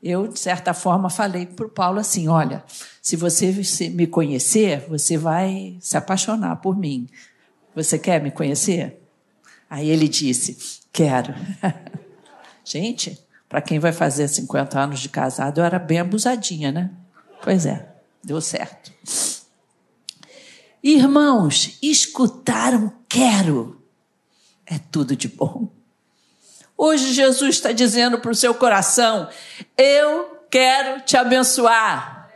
Eu, 0.02 0.28
de 0.28 0.38
certa 0.38 0.74
forma, 0.74 1.10
falei 1.10 1.46
para 1.46 1.66
o 1.66 1.70
Paulo 1.70 1.98
assim: 1.98 2.28
olha, 2.28 2.64
se 3.00 3.16
você 3.16 3.52
me 3.90 4.06
conhecer, 4.06 4.86
você 4.88 5.16
vai 5.16 5.76
se 5.80 5.96
apaixonar 5.96 6.56
por 6.56 6.76
mim. 6.76 7.08
Você 7.74 7.98
quer 7.98 8.22
me 8.22 8.30
conhecer? 8.30 9.02
Aí 9.68 9.88
ele 9.88 10.08
disse: 10.08 10.80
quero. 10.92 11.34
Gente, 12.64 13.18
para 13.48 13.60
quem 13.60 13.78
vai 13.78 13.92
fazer 13.92 14.28
50 14.28 14.78
anos 14.78 15.00
de 15.00 15.08
casado, 15.08 15.60
eu 15.60 15.64
era 15.64 15.78
bem 15.78 16.00
abusadinha, 16.00 16.72
né? 16.72 16.90
Pois 17.42 17.64
é, 17.64 17.88
deu 18.22 18.40
certo. 18.40 18.92
Irmãos, 20.82 21.78
escutaram 21.82 22.92
quero 23.08 23.76
é 24.66 24.78
tudo 24.78 25.14
de 25.14 25.28
bom. 25.28 25.68
Hoje 26.76 27.12
Jesus 27.12 27.56
está 27.56 27.72
dizendo 27.72 28.18
para 28.18 28.30
o 28.30 28.34
seu 28.34 28.54
coração: 28.54 29.28
Eu 29.76 30.42
quero 30.50 31.00
te 31.02 31.16
abençoar. 31.16 32.30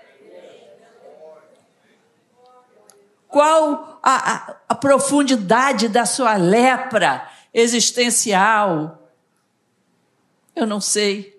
Qual 3.28 4.00
a, 4.02 4.32
a, 4.32 4.56
a 4.70 4.74
profundidade 4.74 5.88
da 5.88 6.06
sua 6.06 6.36
lepra 6.36 7.30
existencial? 7.52 9.12
Eu 10.56 10.66
não 10.66 10.80
sei, 10.80 11.38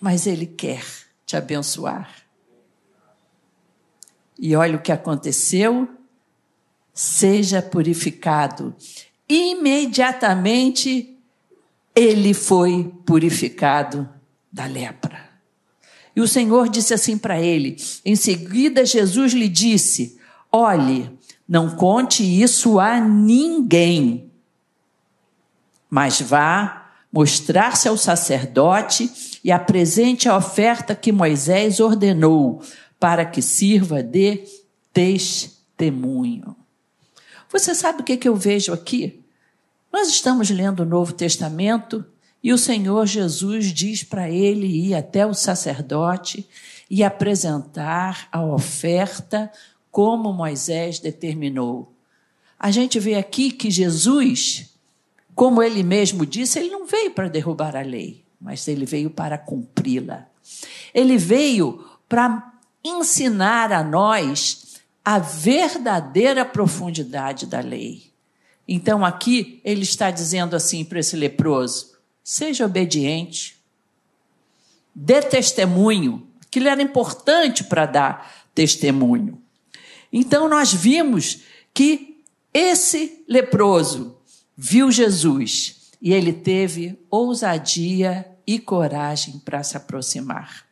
mas 0.00 0.26
Ele 0.26 0.46
quer 0.46 0.84
te 1.24 1.36
abençoar. 1.36 2.10
E 4.38 4.56
olha 4.56 4.76
o 4.76 4.82
que 4.82 4.92
aconteceu. 4.92 5.88
Seja 6.94 7.62
purificado 7.62 8.74
imediatamente 9.28 11.17
ele 11.98 12.32
foi 12.32 12.92
purificado 13.04 14.08
da 14.52 14.66
lepra. 14.66 15.28
E 16.14 16.20
o 16.20 16.28
Senhor 16.28 16.68
disse 16.68 16.94
assim 16.94 17.18
para 17.18 17.40
ele. 17.40 17.76
Em 18.04 18.14
seguida, 18.14 18.86
Jesus 18.86 19.32
lhe 19.32 19.48
disse: 19.48 20.16
Olhe, 20.50 21.10
não 21.48 21.70
conte 21.70 22.22
isso 22.22 22.78
a 22.78 23.00
ninguém, 23.00 24.30
mas 25.90 26.20
vá 26.20 26.92
mostrar-se 27.12 27.88
ao 27.88 27.96
sacerdote 27.96 29.40
e 29.42 29.50
apresente 29.50 30.28
a 30.28 30.36
oferta 30.36 30.94
que 30.94 31.10
Moisés 31.10 31.80
ordenou, 31.80 32.62
para 33.00 33.24
que 33.24 33.42
sirva 33.42 34.02
de 34.02 34.44
testemunho. 34.92 36.54
Você 37.50 37.74
sabe 37.74 38.02
o 38.02 38.04
que, 38.04 38.16
que 38.16 38.28
eu 38.28 38.36
vejo 38.36 38.72
aqui? 38.72 39.24
Nós 39.92 40.08
estamos 40.08 40.50
lendo 40.50 40.80
o 40.80 40.86
Novo 40.86 41.12
Testamento 41.12 42.04
e 42.42 42.52
o 42.52 42.58
Senhor 42.58 43.06
Jesus 43.06 43.72
diz 43.72 44.04
para 44.04 44.30
ele 44.30 44.66
ir 44.66 44.94
até 44.94 45.26
o 45.26 45.34
sacerdote 45.34 46.48
e 46.90 47.02
apresentar 47.02 48.28
a 48.30 48.42
oferta 48.44 49.50
como 49.90 50.32
Moisés 50.32 50.98
determinou. 50.98 51.92
A 52.58 52.70
gente 52.70 53.00
vê 53.00 53.14
aqui 53.14 53.50
que 53.50 53.70
Jesus, 53.70 54.74
como 55.34 55.62
ele 55.62 55.82
mesmo 55.82 56.26
disse, 56.26 56.58
ele 56.58 56.70
não 56.70 56.86
veio 56.86 57.12
para 57.12 57.28
derrubar 57.28 57.74
a 57.74 57.82
lei, 57.82 58.24
mas 58.40 58.68
ele 58.68 58.84
veio 58.84 59.10
para 59.10 59.38
cumpri-la. 59.38 60.26
Ele 60.92 61.16
veio 61.16 61.84
para 62.08 62.52
ensinar 62.84 63.72
a 63.72 63.82
nós 63.82 64.76
a 65.04 65.18
verdadeira 65.18 66.44
profundidade 66.44 67.46
da 67.46 67.60
lei. 67.60 68.07
Então 68.68 69.02
aqui 69.02 69.60
ele 69.64 69.82
está 69.82 70.10
dizendo 70.10 70.54
assim 70.54 70.84
para 70.84 71.00
esse 71.00 71.16
leproso: 71.16 71.96
seja 72.22 72.66
obediente, 72.66 73.56
dê 74.94 75.22
testemunho. 75.22 76.28
Aquilo 76.42 76.68
era 76.68 76.82
importante 76.82 77.64
para 77.64 77.86
dar 77.86 78.46
testemunho. 78.54 79.40
Então 80.12 80.48
nós 80.48 80.72
vimos 80.72 81.40
que 81.72 82.20
esse 82.52 83.24
leproso 83.26 84.16
viu 84.56 84.90
Jesus 84.90 85.76
e 86.00 86.12
ele 86.12 86.32
teve 86.32 86.98
ousadia 87.10 88.26
e 88.46 88.58
coragem 88.58 89.38
para 89.38 89.62
se 89.62 89.76
aproximar. 89.76 90.67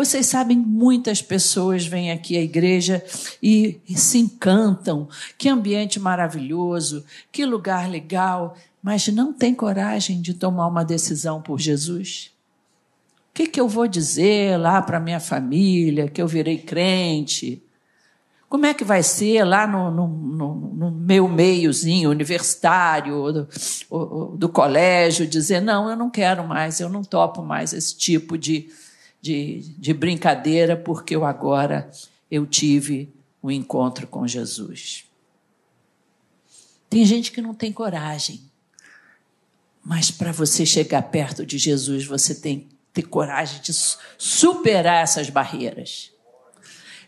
Vocês 0.00 0.28
sabem, 0.28 0.56
muitas 0.56 1.20
pessoas 1.20 1.84
vêm 1.84 2.10
aqui 2.10 2.34
à 2.34 2.40
igreja 2.40 3.04
e, 3.42 3.82
se 3.94 4.16
encantam. 4.16 5.06
Que 5.36 5.46
ambiente 5.46 6.00
maravilhoso, 6.00 7.04
que 7.30 7.44
lugar 7.44 7.86
legal, 7.86 8.56
mas 8.82 9.08
não 9.08 9.30
tem 9.30 9.54
coragem 9.54 10.22
de 10.22 10.32
tomar 10.32 10.68
uma 10.68 10.86
decisão 10.86 11.42
por 11.42 11.60
Jesus. 11.60 12.32
O 13.28 13.34
que, 13.34 13.46
que 13.46 13.60
eu 13.60 13.68
vou 13.68 13.86
dizer 13.86 14.56
lá 14.56 14.80
para 14.80 14.98
minha 14.98 15.20
família 15.20 16.08
que 16.08 16.22
eu 16.22 16.26
virei 16.26 16.56
crente? 16.56 17.62
Como 18.48 18.64
é 18.64 18.72
que 18.72 18.84
vai 18.84 19.02
ser 19.02 19.44
lá 19.44 19.66
no, 19.66 19.90
no, 19.90 20.08
no, 20.08 20.54
no 20.76 20.90
meu 20.90 21.28
meiozinho 21.28 22.08
universitário, 22.08 23.30
do, 23.30 24.36
do, 24.38 24.48
colégio, 24.48 25.26
dizer: 25.26 25.60
não, 25.60 25.90
eu 25.90 25.94
não 25.94 26.08
quero 26.08 26.48
mais, 26.48 26.80
eu 26.80 26.88
não 26.88 27.04
topo 27.04 27.42
mais 27.42 27.74
esse 27.74 27.94
tipo 27.94 28.38
de, 28.38 28.70
de, 29.20 29.60
de 29.78 29.92
brincadeira, 29.92 30.76
porque 30.76 31.14
eu 31.14 31.24
agora 31.24 31.90
eu 32.30 32.46
tive 32.46 33.12
um 33.42 33.50
encontro 33.50 34.06
com 34.06 34.26
Jesus. 34.26 35.04
Tem 36.88 37.04
gente 37.04 37.30
que 37.32 37.40
não 37.40 37.54
tem 37.54 37.72
coragem, 37.72 38.40
mas 39.84 40.10
para 40.10 40.32
você 40.32 40.66
chegar 40.66 41.02
perto 41.02 41.46
de 41.46 41.56
Jesus, 41.56 42.04
você 42.04 42.34
tem 42.34 42.60
que 42.60 42.68
ter 42.92 43.02
coragem 43.02 43.60
de 43.62 43.72
superar 44.18 45.02
essas 45.02 45.30
barreiras. 45.30 46.10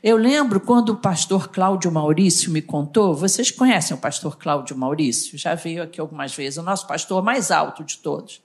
Eu 0.02 0.16
lembro 0.16 0.60
quando 0.60 0.90
o 0.90 0.96
pastor 0.96 1.48
Cláudio 1.48 1.90
Maurício 1.92 2.50
me 2.50 2.60
contou, 2.60 3.14
vocês 3.14 3.50
conhecem 3.50 3.96
o 3.96 4.00
pastor 4.00 4.36
Cláudio 4.36 4.76
Maurício? 4.76 5.38
Já 5.38 5.54
veio 5.54 5.82
aqui 5.82 6.00
algumas 6.00 6.34
vezes, 6.34 6.58
o 6.58 6.62
nosso 6.62 6.86
pastor 6.86 7.22
mais 7.22 7.52
alto 7.52 7.84
de 7.84 7.98
todos. 7.98 8.40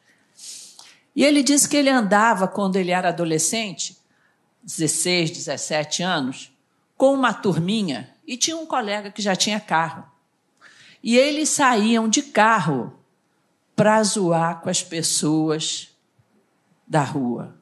E 1.18 1.26
ele 1.26 1.44
disse 1.44 1.68
que 1.68 1.76
ele 1.76 1.90
andava 1.90 2.48
quando 2.48 2.78
ele 2.78 2.92
era 2.92 3.10
adolescente, 3.10 3.98
16, 4.64 5.32
17 5.32 6.02
anos, 6.02 6.56
com 6.96 7.14
uma 7.14 7.34
turminha 7.34 8.10
e 8.26 8.38
tinha 8.38 8.56
um 8.56 8.66
colega 8.66 9.12
que 9.12 9.22
já 9.22 9.36
tinha 9.36 9.60
carro. 9.60 10.06
E 11.04 11.18
eles 11.18 11.50
saíam 11.50 12.08
de 12.08 12.22
carro 12.22 12.94
para 13.76 14.02
zoar 14.04 14.62
com 14.62 14.70
as 14.70 14.82
pessoas 14.82 15.90
da 16.88 17.04
rua 17.04 17.58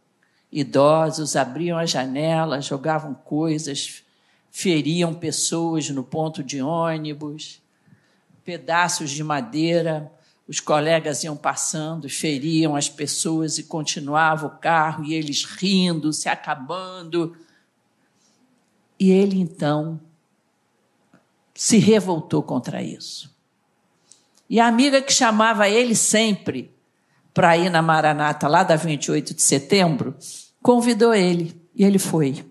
idosos 0.55 1.35
abriam 1.35 1.77
a 1.77 1.85
janela, 1.85 2.61
jogavam 2.61 3.13
coisas, 3.13 4.05
feriam 4.49 5.13
pessoas 5.13 5.89
no 5.89 6.01
ponto 6.01 6.41
de 6.41 6.61
ônibus, 6.61 7.61
pedaços 8.45 9.11
de 9.11 9.21
madeira, 9.21 10.09
os 10.47 10.59
colegas 10.59 11.23
iam 11.23 11.35
passando, 11.35 12.07
feriam 12.07 12.75
as 12.75 12.87
pessoas 12.87 13.57
e 13.57 13.63
continuava 13.63 14.45
o 14.45 14.57
carro, 14.57 15.03
e 15.03 15.13
eles 15.13 15.43
rindo, 15.43 16.13
se 16.13 16.29
acabando. 16.29 17.35
E 18.99 19.09
ele 19.11 19.39
então 19.39 19.99
se 21.53 21.77
revoltou 21.77 22.43
contra 22.43 22.83
isso. 22.83 23.33
E 24.49 24.59
a 24.59 24.67
amiga 24.67 25.01
que 25.01 25.11
chamava 25.11 25.67
ele 25.67 25.95
sempre 25.95 26.71
para 27.33 27.57
ir 27.57 27.69
na 27.69 27.81
Maranata, 27.81 28.47
lá 28.47 28.63
da 28.63 28.75
28 28.75 29.33
de 29.33 29.41
setembro, 29.41 30.15
convidou 30.61 31.13
ele 31.13 31.59
e 31.73 31.83
ele 31.83 31.99
foi. 31.99 32.45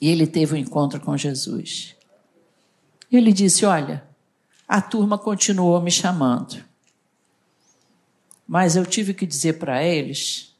E 0.00 0.08
ele 0.08 0.26
teve 0.26 0.54
um 0.54 0.58
encontro 0.58 1.00
com 1.00 1.16
Jesus. 1.16 1.96
E 3.10 3.16
ele 3.16 3.32
disse: 3.32 3.64
Olha, 3.64 4.06
a 4.68 4.82
turma 4.82 5.16
continuou 5.16 5.80
me 5.80 5.90
chamando, 5.90 6.62
mas 8.46 8.76
eu 8.76 8.84
tive 8.84 9.14
que 9.14 9.26
dizer 9.26 9.54
para 9.54 9.82
eles 9.82 10.54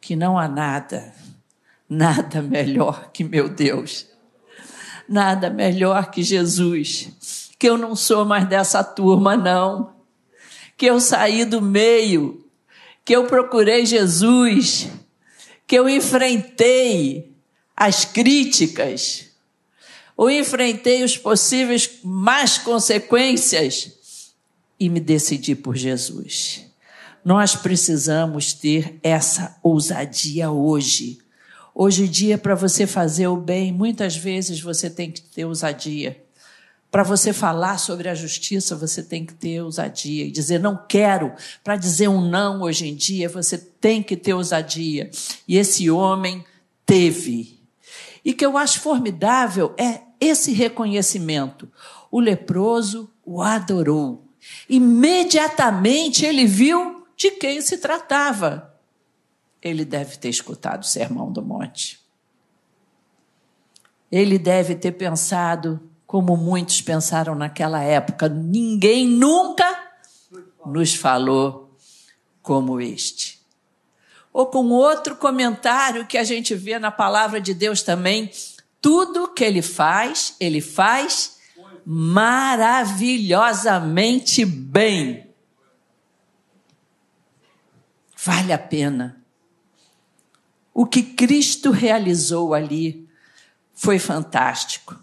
que 0.00 0.16
não 0.16 0.38
há 0.38 0.48
nada, 0.48 1.14
nada 1.88 2.40
melhor 2.42 3.10
que 3.12 3.22
meu 3.22 3.48
Deus, 3.48 4.06
nada 5.08 5.50
melhor 5.50 6.10
que 6.10 6.22
Jesus, 6.22 7.50
que 7.58 7.68
eu 7.68 7.76
não 7.76 7.94
sou 7.94 8.24
mais 8.24 8.48
dessa 8.48 8.82
turma, 8.82 9.36
não, 9.36 9.94
que 10.76 10.86
eu 10.86 10.98
saí 11.00 11.44
do 11.44 11.60
meio, 11.60 12.44
que 13.04 13.14
eu 13.14 13.26
procurei 13.26 13.84
Jesus. 13.84 14.88
Que 15.66 15.78
eu 15.78 15.88
enfrentei 15.88 17.34
as 17.76 18.04
críticas, 18.04 19.23
ou 20.16 20.30
enfrentei 20.30 21.02
os 21.02 21.16
possíveis 21.16 21.90
más 22.02 22.58
consequências 22.58 24.32
e 24.78 24.88
me 24.88 25.00
decidi 25.00 25.54
por 25.54 25.76
Jesus. 25.76 26.64
Nós 27.24 27.56
precisamos 27.56 28.52
ter 28.52 28.98
essa 29.02 29.56
ousadia 29.62 30.50
hoje. 30.50 31.18
Hoje 31.74 32.04
em 32.04 32.08
dia, 32.08 32.38
para 32.38 32.54
você 32.54 32.86
fazer 32.86 33.26
o 33.26 33.36
bem, 33.36 33.72
muitas 33.72 34.16
vezes 34.16 34.60
você 34.60 34.90
tem 34.90 35.10
que 35.10 35.22
ter 35.22 35.44
ousadia. 35.44 36.22
Para 36.90 37.02
você 37.02 37.32
falar 37.32 37.78
sobre 37.78 38.08
a 38.08 38.14
justiça, 38.14 38.76
você 38.76 39.02
tem 39.02 39.26
que 39.26 39.34
ter 39.34 39.60
ousadia 39.60 40.26
e 40.26 40.30
dizer 40.30 40.60
não 40.60 40.78
quero. 40.88 41.32
Para 41.64 41.74
dizer 41.74 42.08
um 42.08 42.20
não 42.20 42.62
hoje 42.62 42.86
em 42.86 42.94
dia, 42.94 43.28
você 43.28 43.58
tem 43.58 44.00
que 44.00 44.16
ter 44.16 44.34
ousadia. 44.34 45.10
E 45.48 45.56
esse 45.56 45.90
homem 45.90 46.44
teve. 46.86 47.58
E 48.24 48.32
que 48.32 48.44
eu 48.44 48.56
acho 48.56 48.80
formidável 48.80 49.74
é 49.78 50.00
esse 50.20 50.52
reconhecimento. 50.52 51.70
O 52.10 52.20
leproso 52.20 53.10
o 53.24 53.42
adorou. 53.42 54.24
Imediatamente 54.68 56.24
ele 56.24 56.46
viu 56.46 57.06
de 57.16 57.30
quem 57.32 57.60
se 57.60 57.78
tratava. 57.78 58.74
Ele 59.62 59.84
deve 59.84 60.16
ter 60.16 60.28
escutado 60.28 60.82
o 60.82 60.86
sermão 60.86 61.32
do 61.32 61.42
monte. 61.42 62.00
Ele 64.10 64.38
deve 64.38 64.74
ter 64.74 64.92
pensado 64.92 65.80
como 66.06 66.36
muitos 66.36 66.80
pensaram 66.80 67.34
naquela 67.34 67.82
época, 67.82 68.28
ninguém 68.28 69.08
nunca 69.08 69.66
nos 70.64 70.94
falou 70.94 71.76
como 72.40 72.80
este. 72.80 73.33
Ou 74.34 74.44
com 74.46 74.68
outro 74.70 75.14
comentário 75.14 76.06
que 76.06 76.18
a 76.18 76.24
gente 76.24 76.56
vê 76.56 76.76
na 76.76 76.90
palavra 76.90 77.40
de 77.40 77.54
Deus 77.54 77.82
também, 77.82 78.32
tudo 78.80 79.28
que 79.28 79.44
ele 79.44 79.62
faz, 79.62 80.34
ele 80.40 80.60
faz 80.60 81.38
maravilhosamente 81.86 84.44
bem. 84.44 85.32
Vale 88.24 88.52
a 88.52 88.58
pena. 88.58 89.22
O 90.72 90.84
que 90.84 91.04
Cristo 91.04 91.70
realizou 91.70 92.54
ali 92.54 93.08
foi 93.72 94.00
fantástico. 94.00 94.98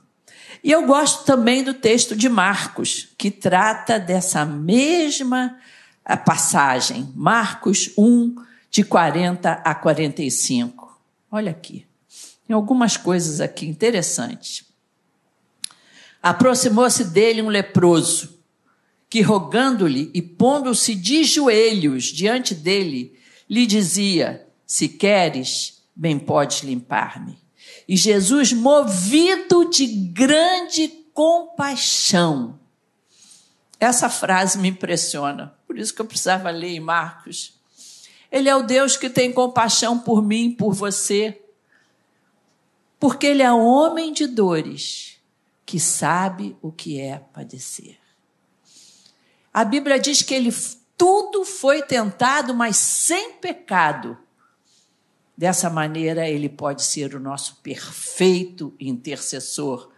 E 0.61 0.69
eu 0.69 0.85
gosto 0.85 1.23
também 1.23 1.63
do 1.63 1.73
texto 1.73 2.17
de 2.17 2.27
Marcos, 2.27 3.07
que 3.17 3.31
trata 3.31 3.97
dessa 3.97 4.43
mesma 4.45 5.57
eh, 6.03 6.17
passagem, 6.17 7.13
Marcos 7.15 7.93
1, 7.97 8.50
de 8.71 8.85
40 8.85 9.51
a 9.51 9.75
45. 9.75 10.99
Olha 11.29 11.51
aqui, 11.51 11.85
tem 12.47 12.55
algumas 12.55 12.95
coisas 12.95 13.41
aqui 13.41 13.67
interessantes. 13.67 14.65
Aproximou-se 16.23 17.03
dele 17.05 17.41
um 17.41 17.49
leproso, 17.49 18.39
que 19.09 19.21
rogando-lhe 19.21 20.09
e 20.13 20.21
pondo-se 20.21 20.95
de 20.95 21.25
joelhos 21.25 22.05
diante 22.05 22.55
dele, 22.55 23.19
lhe 23.49 23.67
dizia: 23.67 24.47
Se 24.65 24.87
queres, 24.87 25.83
bem 25.93 26.17
podes 26.17 26.63
limpar-me. 26.63 27.37
E 27.87 27.97
Jesus, 27.97 28.53
movido 28.53 29.69
de 29.69 29.85
grande 29.85 30.87
compaixão. 31.13 32.57
Essa 33.77 34.09
frase 34.09 34.57
me 34.59 34.69
impressiona, 34.69 35.55
por 35.67 35.77
isso 35.77 35.93
que 35.93 35.99
eu 35.99 36.05
precisava 36.05 36.49
ler 36.51 36.69
em 36.69 36.79
Marcos. 36.79 37.59
Ele 38.31 38.47
é 38.47 38.55
o 38.55 38.63
Deus 38.63 38.95
que 38.95 39.09
tem 39.09 39.33
compaixão 39.33 39.99
por 39.99 40.23
mim, 40.23 40.51
por 40.51 40.73
você, 40.73 41.41
porque 42.99 43.27
Ele 43.27 43.43
é 43.43 43.51
homem 43.51 44.13
de 44.13 44.25
dores, 44.27 45.19
que 45.65 45.79
sabe 45.79 46.55
o 46.61 46.71
que 46.71 46.99
é 46.99 47.19
padecer. 47.19 47.97
A 49.53 49.65
Bíblia 49.65 49.99
diz 49.99 50.21
que 50.21 50.33
ele 50.33 50.51
tudo 50.97 51.43
foi 51.43 51.81
tentado, 51.81 52.53
mas 52.53 52.77
sem 52.77 53.33
pecado. 53.33 54.17
Dessa 55.35 55.69
maneira, 55.69 56.29
ele 56.29 56.47
pode 56.47 56.83
ser 56.83 57.15
o 57.15 57.19
nosso 57.19 57.57
perfeito 57.57 58.73
intercessor, 58.79 59.90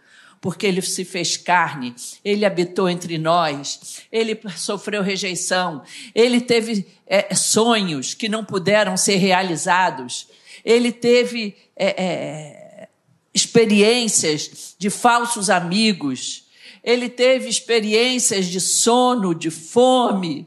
porque 0.44 0.66
ele 0.66 0.82
se 0.82 1.06
fez 1.06 1.38
carne, 1.38 1.94
ele 2.22 2.44
habitou 2.44 2.86
entre 2.86 3.16
nós, 3.16 4.02
ele 4.12 4.38
sofreu 4.54 5.02
rejeição, 5.02 5.82
ele 6.14 6.38
teve 6.38 6.86
é, 7.06 7.34
sonhos 7.34 8.12
que 8.12 8.28
não 8.28 8.44
puderam 8.44 8.94
ser 8.94 9.16
realizados. 9.16 10.28
ele 10.62 10.92
teve 10.92 11.56
é, 11.74 12.04
é, 12.04 12.88
experiências 13.32 14.76
de 14.78 14.90
falsos 14.90 15.48
amigos, 15.48 16.46
ele 16.82 17.08
teve 17.08 17.48
experiências 17.48 18.44
de 18.44 18.60
sono, 18.60 19.34
de 19.34 19.50
fome. 19.50 20.46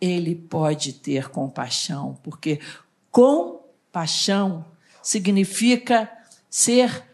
Ele 0.00 0.34
pode 0.34 0.94
ter 0.94 1.28
compaixão, 1.28 2.18
porque 2.22 2.58
compaixão 3.10 4.64
significa 5.02 6.10
ser 6.48 7.09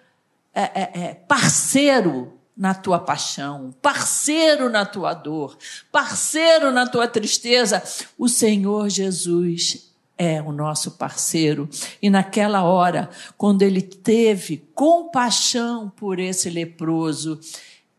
é, 0.56 0.62
é, 0.62 0.90
é 1.04 1.14
parceiro 1.14 2.32
na 2.56 2.72
tua 2.72 2.98
paixão, 2.98 3.74
parceiro 3.82 4.70
na 4.70 4.86
tua 4.86 5.12
dor, 5.12 5.58
parceiro 5.92 6.72
na 6.72 6.86
tua 6.86 7.06
tristeza. 7.06 7.82
O 8.16 8.28
Senhor 8.28 8.88
Jesus 8.88 9.92
é 10.16 10.40
o 10.40 10.50
nosso 10.50 10.92
parceiro. 10.92 11.68
E 12.00 12.08
naquela 12.08 12.64
hora, 12.64 13.10
quando 13.36 13.60
ele 13.60 13.82
teve 13.82 14.56
compaixão 14.74 15.90
por 15.90 16.18
esse 16.18 16.48
leproso, 16.48 17.38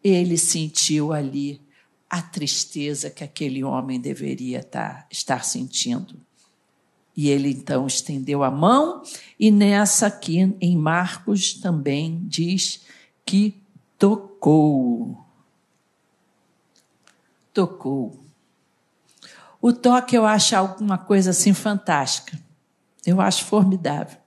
ele 0.03 0.37
sentiu 0.37 1.13
ali 1.13 1.61
a 2.09 2.21
tristeza 2.21 3.11
que 3.11 3.23
aquele 3.23 3.63
homem 3.63 3.99
deveria 3.99 4.59
estar, 4.59 5.05
estar 5.11 5.43
sentindo. 5.43 6.19
E 7.17 7.29
ele 7.29 7.49
então 7.49 7.87
estendeu 7.87 8.43
a 8.43 8.51
mão, 8.51 9.01
e 9.39 9.49
nessa 9.49 10.05
aqui 10.05 10.55
em 10.61 10.77
Marcos 10.77 11.55
também 11.55 12.21
diz 12.27 12.85
que 13.25 13.59
tocou. 13.97 15.25
Tocou. 17.51 18.23
O 19.59 19.73
toque 19.73 20.15
eu 20.15 20.27
acho 20.27 20.55
alguma 20.55 20.99
coisa 20.99 21.31
assim 21.31 21.55
fantástica. 21.55 22.39
Eu 23.03 23.19
acho 23.19 23.45
formidável. 23.45 24.19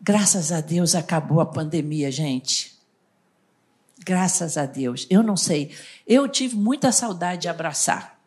Graças 0.00 0.52
a 0.52 0.60
Deus 0.60 0.94
acabou 0.94 1.40
a 1.40 1.46
pandemia, 1.46 2.10
gente. 2.12 2.78
Graças 4.04 4.56
a 4.56 4.64
Deus. 4.64 5.08
Eu 5.10 5.24
não 5.24 5.36
sei. 5.36 5.74
Eu 6.06 6.28
tive 6.28 6.54
muita 6.54 6.92
saudade 6.92 7.42
de 7.42 7.48
abraçar. 7.48 8.17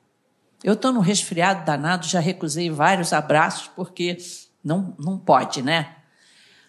Eu 0.63 0.74
estou 0.74 0.91
no 0.91 1.00
resfriado 1.00 1.65
danado, 1.65 2.06
já 2.06 2.19
recusei 2.19 2.69
vários 2.69 3.13
abraços, 3.13 3.67
porque 3.76 4.17
não, 4.63 4.95
não 5.00 5.17
pode, 5.17 5.62
né? 5.62 5.95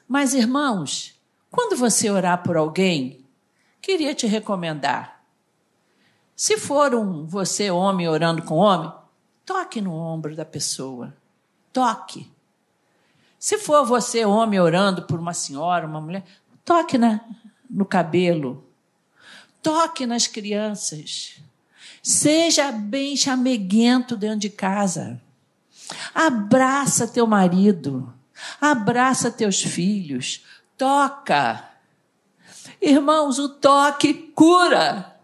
Mas, 0.08 0.34
irmãos, 0.34 1.14
quando 1.50 1.76
você 1.76 2.10
orar 2.10 2.42
por 2.42 2.56
alguém, 2.56 3.24
queria 3.80 4.14
te 4.14 4.26
recomendar. 4.26 5.22
Se 6.34 6.56
for 6.56 6.94
um 6.94 7.26
você 7.26 7.70
homem 7.70 8.08
orando 8.08 8.42
com 8.42 8.56
homem, 8.56 8.90
toque 9.44 9.80
no 9.80 9.94
ombro 9.94 10.34
da 10.34 10.44
pessoa. 10.44 11.14
Toque. 11.72 12.30
Se 13.38 13.58
for 13.58 13.84
você 13.84 14.24
homem 14.24 14.58
orando 14.58 15.02
por 15.02 15.18
uma 15.18 15.34
senhora, 15.34 15.86
uma 15.86 16.00
mulher, 16.00 16.24
toque 16.64 16.96
na, 16.96 17.20
no 17.68 17.84
cabelo. 17.84 18.64
Toque 19.62 20.06
nas 20.06 20.26
crianças. 20.26 21.40
Seja 22.02 22.72
bem 22.72 23.16
chameguento 23.16 24.16
dentro 24.16 24.40
de 24.40 24.50
casa. 24.50 25.20
Abraça 26.14 27.06
teu 27.06 27.26
marido. 27.26 28.12
Abraça 28.60 29.30
teus 29.30 29.62
filhos 29.62 30.42
toca. 30.82 31.62
Irmãos, 32.80 33.38
o 33.38 33.48
toque 33.48 34.12
cura. 34.12 35.16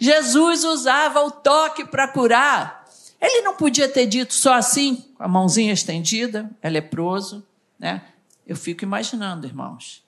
Jesus 0.00 0.64
usava 0.64 1.22
o 1.22 1.30
toque 1.30 1.84
para 1.84 2.08
curar. 2.08 2.84
Ele 3.20 3.42
não 3.42 3.54
podia 3.54 3.88
ter 3.88 4.06
dito 4.06 4.34
só 4.34 4.54
assim, 4.54 4.96
com 5.14 5.22
a 5.22 5.28
mãozinha 5.28 5.72
estendida, 5.72 6.50
é 6.60 6.68
leproso, 6.68 7.46
né? 7.78 8.02
Eu 8.44 8.56
fico 8.56 8.82
imaginando, 8.84 9.46
irmãos. 9.46 10.03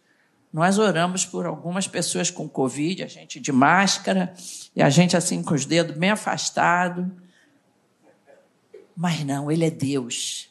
Nós 0.52 0.78
oramos 0.78 1.24
por 1.24 1.46
algumas 1.46 1.86
pessoas 1.86 2.30
com 2.30 2.48
Covid, 2.48 3.04
a 3.04 3.06
gente 3.06 3.38
de 3.38 3.52
máscara, 3.52 4.34
e 4.74 4.82
a 4.82 4.88
gente 4.88 5.16
assim 5.16 5.42
com 5.42 5.54
os 5.54 5.64
dedos 5.64 5.96
bem 5.96 6.10
afastados. 6.10 7.06
Mas 8.96 9.24
não, 9.24 9.50
ele 9.50 9.64
é 9.64 9.70
Deus. 9.70 10.48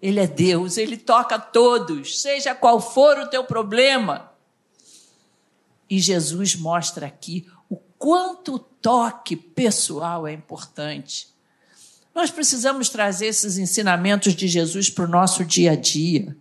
Ele 0.00 0.20
é 0.20 0.26
Deus, 0.26 0.76
ele 0.76 0.96
toca 0.96 1.38
todos, 1.38 2.20
seja 2.20 2.54
qual 2.54 2.80
for 2.80 3.18
o 3.18 3.26
teu 3.26 3.44
problema. 3.44 4.32
E 5.88 5.98
Jesus 5.98 6.54
mostra 6.54 7.06
aqui 7.06 7.46
o 7.70 7.76
quanto 7.76 8.54
o 8.54 8.58
toque 8.58 9.36
pessoal 9.36 10.26
é 10.26 10.32
importante. 10.32 11.28
Nós 12.14 12.30
precisamos 12.30 12.88
trazer 12.88 13.26
esses 13.26 13.58
ensinamentos 13.58 14.34
de 14.34 14.46
Jesus 14.46 14.88
para 14.88 15.04
o 15.04 15.08
nosso 15.08 15.44
dia 15.44 15.72
a 15.72 15.76
dia, 15.76 16.36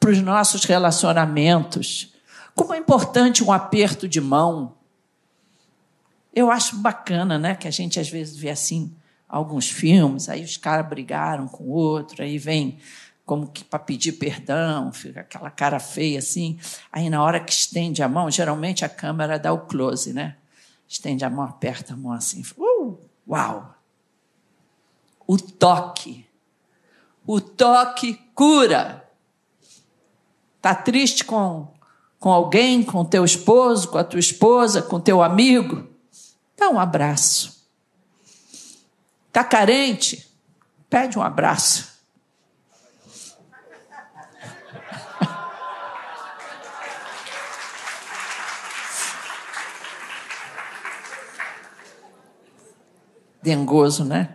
para 0.00 0.10
os 0.10 0.22
nossos 0.22 0.64
relacionamentos. 0.64 2.14
Como 2.58 2.74
é 2.74 2.78
importante 2.78 3.44
um 3.44 3.52
aperto 3.52 4.08
de 4.08 4.20
mão. 4.20 4.74
Eu 6.34 6.50
acho 6.50 6.76
bacana, 6.78 7.38
né, 7.38 7.54
que 7.54 7.68
a 7.68 7.70
gente 7.70 8.00
às 8.00 8.08
vezes 8.08 8.36
vê 8.36 8.50
assim 8.50 8.92
alguns 9.28 9.70
filmes, 9.70 10.28
aí 10.28 10.42
os 10.42 10.56
caras 10.56 10.88
brigaram 10.88 11.46
com 11.46 11.62
o 11.62 11.70
outro, 11.70 12.20
aí 12.20 12.36
vem 12.36 12.80
como 13.24 13.46
que 13.46 13.62
para 13.62 13.78
pedir 13.78 14.12
perdão, 14.12 14.92
fica 14.92 15.20
aquela 15.20 15.52
cara 15.52 15.78
feia 15.78 16.18
assim. 16.18 16.58
Aí 16.90 17.08
na 17.08 17.22
hora 17.22 17.38
que 17.38 17.52
estende 17.52 18.02
a 18.02 18.08
mão, 18.08 18.28
geralmente 18.28 18.84
a 18.84 18.88
câmera 18.88 19.38
dá 19.38 19.52
o 19.52 19.60
close, 19.60 20.12
né? 20.12 20.34
Estende 20.88 21.24
a 21.24 21.30
mão, 21.30 21.44
aperta 21.44 21.94
a 21.94 21.96
mão 21.96 22.10
assim. 22.10 22.42
Uh, 22.56 22.98
uau! 23.28 23.72
O 25.28 25.38
toque. 25.38 26.26
O 27.24 27.40
toque 27.40 28.14
cura. 28.34 29.08
Tá 30.60 30.74
triste 30.74 31.24
com 31.24 31.77
com 32.18 32.30
alguém, 32.30 32.82
com 32.82 33.04
teu 33.04 33.24
esposo, 33.24 33.88
com 33.88 33.98
a 33.98 34.04
tua 34.04 34.20
esposa, 34.20 34.82
com 34.82 35.00
teu 35.00 35.22
amigo? 35.22 35.86
Dá 36.56 36.68
um 36.68 36.78
abraço. 36.78 37.64
Tá 39.32 39.44
carente? 39.44 40.28
Pede 40.90 41.18
um 41.18 41.22
abraço. 41.22 41.98
dengoso, 53.48 54.04
né? 54.04 54.34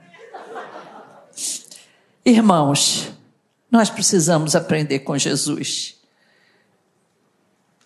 Irmãos, 2.25 3.11
nós 3.69 3.89
precisamos 3.89 4.55
aprender 4.55 4.99
com 4.99 5.17
Jesus. 5.17 6.01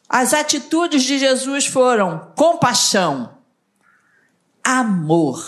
As 0.09 0.33
atitudes 0.33 1.03
de 1.03 1.19
Jesus 1.19 1.65
foram 1.65 2.31
compaixão, 2.35 3.37
amor, 4.63 5.43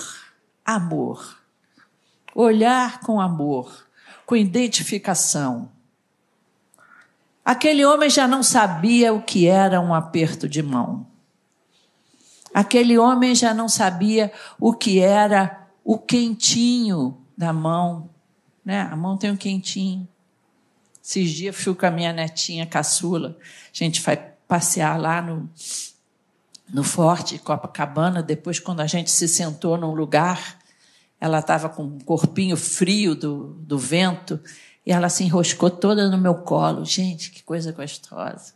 amor, 0.65 1.39
olhar 2.35 2.99
com 2.99 3.21
amor, 3.21 3.87
com 4.25 4.35
identificação. 4.35 5.71
Aquele 7.43 7.85
homem 7.85 8.09
já 8.09 8.27
não 8.27 8.43
sabia 8.43 9.13
o 9.13 9.21
que 9.21 9.47
era 9.47 9.79
um 9.79 9.93
aperto 9.93 10.47
de 10.47 10.61
mão. 10.61 11.07
Aquele 12.53 12.97
homem 12.97 13.33
já 13.33 13.53
não 13.53 13.69
sabia 13.69 14.31
o 14.59 14.73
que 14.73 14.99
era 14.99 15.67
o 15.83 15.97
quentinho 15.97 17.17
da 17.37 17.53
mão. 17.53 18.09
Né? 18.65 18.81
A 18.81 18.95
mão 18.95 19.15
tem 19.15 19.31
um 19.31 19.37
quentinho. 19.37 20.07
Esses 21.03 21.31
dias 21.31 21.55
fui 21.55 21.73
com 21.73 21.85
a 21.85 21.91
minha 21.91 22.11
netinha 22.11 22.65
caçula. 22.65 23.37
A 23.41 23.75
gente 23.75 24.01
vai 24.01 24.33
passear 24.49 24.99
lá 24.99 25.21
no, 25.21 25.49
no 26.73 26.83
Forte 26.83 27.39
Copacabana. 27.39 28.21
Depois, 28.21 28.59
quando 28.59 28.81
a 28.81 28.87
gente 28.87 29.09
se 29.09 29.29
sentou 29.29 29.77
num 29.77 29.93
lugar, 29.93 30.59
ela 31.21 31.39
estava 31.39 31.69
com 31.69 31.83
um 31.83 31.99
corpinho 31.99 32.57
frio 32.57 33.15
do, 33.15 33.53
do 33.61 33.79
vento 33.79 34.37
e 34.85 34.91
ela 34.91 35.07
se 35.07 35.23
enroscou 35.23 35.69
toda 35.69 36.09
no 36.09 36.17
meu 36.17 36.35
colo. 36.35 36.83
Gente, 36.83 37.31
que 37.31 37.41
coisa 37.43 37.71
gostosa. 37.71 38.53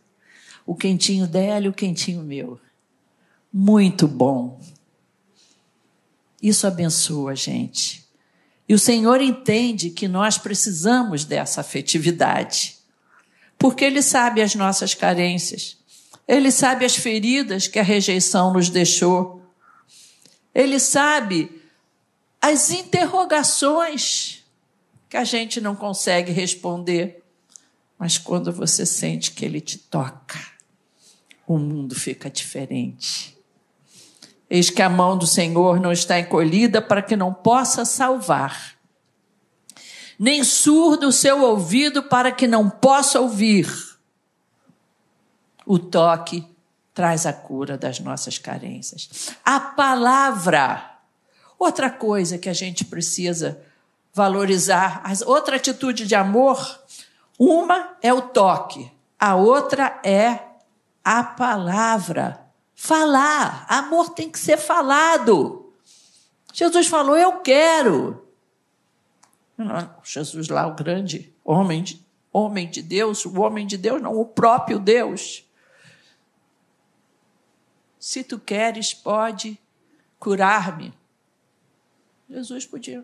O 0.66 0.74
quentinho 0.74 1.26
dela 1.26 1.64
e 1.64 1.68
o 1.68 1.72
quentinho 1.72 2.22
meu 2.22 2.60
muito 3.56 4.08
bom. 4.08 4.60
Isso 6.42 6.66
abençoa 6.66 7.30
a 7.30 7.34
gente. 7.36 8.04
E 8.68 8.74
o 8.74 8.78
Senhor 8.80 9.20
entende 9.20 9.90
que 9.90 10.08
nós 10.08 10.36
precisamos 10.36 11.24
dessa 11.24 11.60
afetividade, 11.60 12.76
porque 13.56 13.84
Ele 13.84 14.02
sabe 14.02 14.42
as 14.42 14.56
nossas 14.56 14.92
carências, 14.92 15.76
Ele 16.26 16.50
sabe 16.50 16.84
as 16.84 16.96
feridas 16.96 17.68
que 17.68 17.78
a 17.78 17.82
rejeição 17.82 18.52
nos 18.52 18.68
deixou, 18.68 19.42
Ele 20.54 20.78
sabe 20.78 21.62
as 22.40 22.70
interrogações 22.70 24.44
que 25.08 25.16
a 25.16 25.24
gente 25.24 25.60
não 25.60 25.76
consegue 25.76 26.32
responder, 26.32 27.22
mas 27.98 28.18
quando 28.18 28.52
você 28.52 28.84
sente 28.84 29.30
que 29.30 29.44
Ele 29.44 29.60
te 29.60 29.78
toca, 29.78 30.38
o 31.46 31.58
mundo 31.58 31.94
fica 31.94 32.30
diferente. 32.30 33.36
Eis 34.48 34.70
que 34.70 34.82
a 34.82 34.88
mão 34.88 35.16
do 35.16 35.26
Senhor 35.26 35.80
não 35.80 35.92
está 35.92 36.18
encolhida 36.18 36.80
para 36.80 37.02
que 37.02 37.16
não 37.16 37.32
possa 37.32 37.84
salvar, 37.84 38.74
nem 40.18 40.44
surdo 40.44 41.08
o 41.08 41.12
seu 41.12 41.42
ouvido 41.42 42.02
para 42.02 42.30
que 42.30 42.46
não 42.46 42.70
possa 42.70 43.20
ouvir. 43.20 43.93
O 45.66 45.78
toque 45.78 46.46
traz 46.92 47.26
a 47.26 47.32
cura 47.32 47.76
das 47.76 47.98
nossas 48.00 48.38
carências. 48.38 49.30
A 49.44 49.58
palavra. 49.58 50.98
Outra 51.58 51.90
coisa 51.90 52.38
que 52.38 52.48
a 52.48 52.52
gente 52.52 52.84
precisa 52.84 53.60
valorizar, 54.12 55.02
outra 55.26 55.56
atitude 55.56 56.06
de 56.06 56.14
amor, 56.14 56.80
uma 57.38 57.96
é 58.00 58.12
o 58.12 58.22
toque, 58.22 58.90
a 59.18 59.34
outra 59.34 60.00
é 60.04 60.38
a 61.04 61.24
palavra. 61.24 62.40
Falar. 62.74 63.66
Amor 63.68 64.10
tem 64.10 64.30
que 64.30 64.38
ser 64.38 64.56
falado. 64.56 65.72
Jesus 66.52 66.86
falou: 66.86 67.16
Eu 67.16 67.40
quero. 67.40 68.24
Jesus 70.02 70.48
lá, 70.48 70.66
o 70.66 70.74
grande 70.74 71.32
homem 71.44 71.82
de, 71.82 72.04
homem 72.32 72.68
de 72.68 72.82
Deus, 72.82 73.24
o 73.24 73.40
homem 73.40 73.66
de 73.66 73.76
Deus, 73.76 74.02
não, 74.02 74.18
o 74.18 74.24
próprio 74.24 74.78
Deus. 74.78 75.44
Se 78.04 78.22
tu 78.22 78.38
queres, 78.38 78.92
pode 78.92 79.58
curar-me. 80.18 80.92
Jesus 82.28 82.66
podia. 82.66 83.02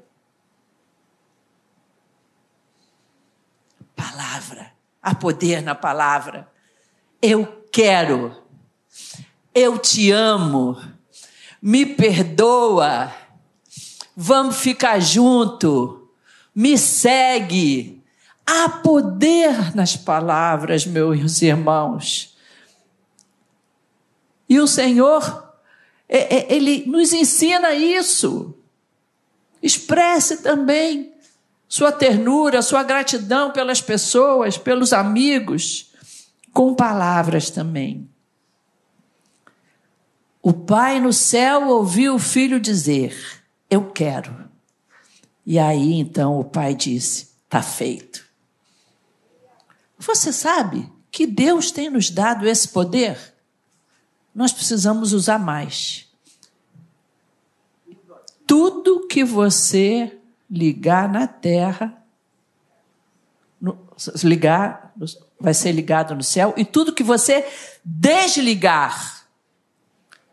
Palavra, 3.97 4.75
há 5.01 5.15
poder 5.15 5.63
na 5.63 5.75
palavra. 5.75 6.53
Eu 7.23 7.65
quero, 7.73 8.37
eu 9.55 9.79
te 9.79 10.11
amo, 10.11 10.77
me 11.63 11.87
perdoa, 11.87 13.11
vamos 14.15 14.59
ficar 14.59 15.01
junto, 15.01 16.13
me 16.55 16.77
segue. 16.77 18.05
Há 18.45 18.69
poder 18.69 19.75
nas 19.75 19.97
palavras, 19.97 20.85
meus 20.85 21.41
irmãos. 21.41 22.30
E 24.51 24.59
o 24.59 24.67
Senhor, 24.67 25.55
é, 26.09 26.39
é, 26.39 26.53
Ele 26.53 26.85
nos 26.85 27.13
ensina 27.13 27.73
isso. 27.73 28.53
Expresse 29.63 30.39
também 30.39 31.15
sua 31.69 31.93
ternura, 31.93 32.61
sua 32.61 32.83
gratidão 32.83 33.53
pelas 33.53 33.81
pessoas, 33.81 34.59
pelos 34.59 34.93
amigos, 34.93 35.93
com 36.53 36.75
palavras 36.75 37.49
também. 37.49 38.11
O 40.43 40.53
pai 40.53 40.99
no 40.99 41.13
céu 41.13 41.69
ouviu 41.69 42.17
o 42.17 42.19
filho 42.19 42.59
dizer: 42.59 43.41
Eu 43.71 43.93
quero. 43.93 44.51
E 45.47 45.61
aí 45.61 45.95
então 45.95 46.41
o 46.41 46.45
pai 46.45 46.75
disse: 46.75 47.29
Está 47.45 47.63
feito. 47.63 48.29
Você 49.97 50.33
sabe 50.33 50.91
que 51.09 51.25
Deus 51.25 51.71
tem 51.71 51.89
nos 51.89 52.11
dado 52.11 52.49
esse 52.49 52.67
poder? 52.67 53.31
Nós 54.35 54.53
precisamos 54.53 55.13
usar 55.13 55.39
mais. 55.39 56.09
Tudo 58.47 59.07
que 59.07 59.25
você 59.25 60.19
ligar 60.51 61.09
na 61.09 61.27
terra, 61.27 62.03
no, 63.61 63.79
ligar, 64.25 64.93
vai 65.39 65.55
ser 65.55 65.73
ligado 65.73 66.15
no 66.15 66.23
céu, 66.23 66.55
e 66.57 66.65
tudo 66.65 66.93
que 66.93 67.03
você 67.03 67.47
desligar 67.85 69.27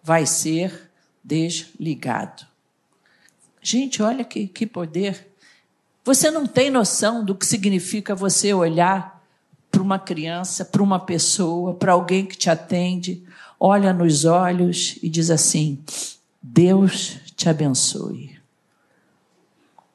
vai 0.03 0.25
ser 0.25 0.89
desligado. 1.23 2.45
Gente, 3.61 4.01
olha 4.01 4.23
que, 4.23 4.47
que 4.47 4.65
poder. 4.65 5.35
Você 6.05 6.31
não 6.31 6.47
tem 6.47 6.69
noção 6.69 7.23
do 7.23 7.35
que 7.35 7.45
significa 7.45 8.15
você 8.15 8.53
olhar 8.53 9.21
para 9.69 9.81
uma 9.81 9.99
criança, 9.99 10.63
para 10.63 10.81
uma 10.81 10.99
pessoa, 10.99 11.73
para 11.73 11.91
alguém 11.91 12.25
que 12.25 12.37
te 12.37 12.49
atende, 12.49 13.27
olha 13.59 13.93
nos 13.93 14.25
olhos 14.25 14.97
e 15.01 15.09
diz 15.09 15.29
assim: 15.29 15.83
Deus 16.41 17.19
te 17.35 17.49
abençoe. 17.49 18.37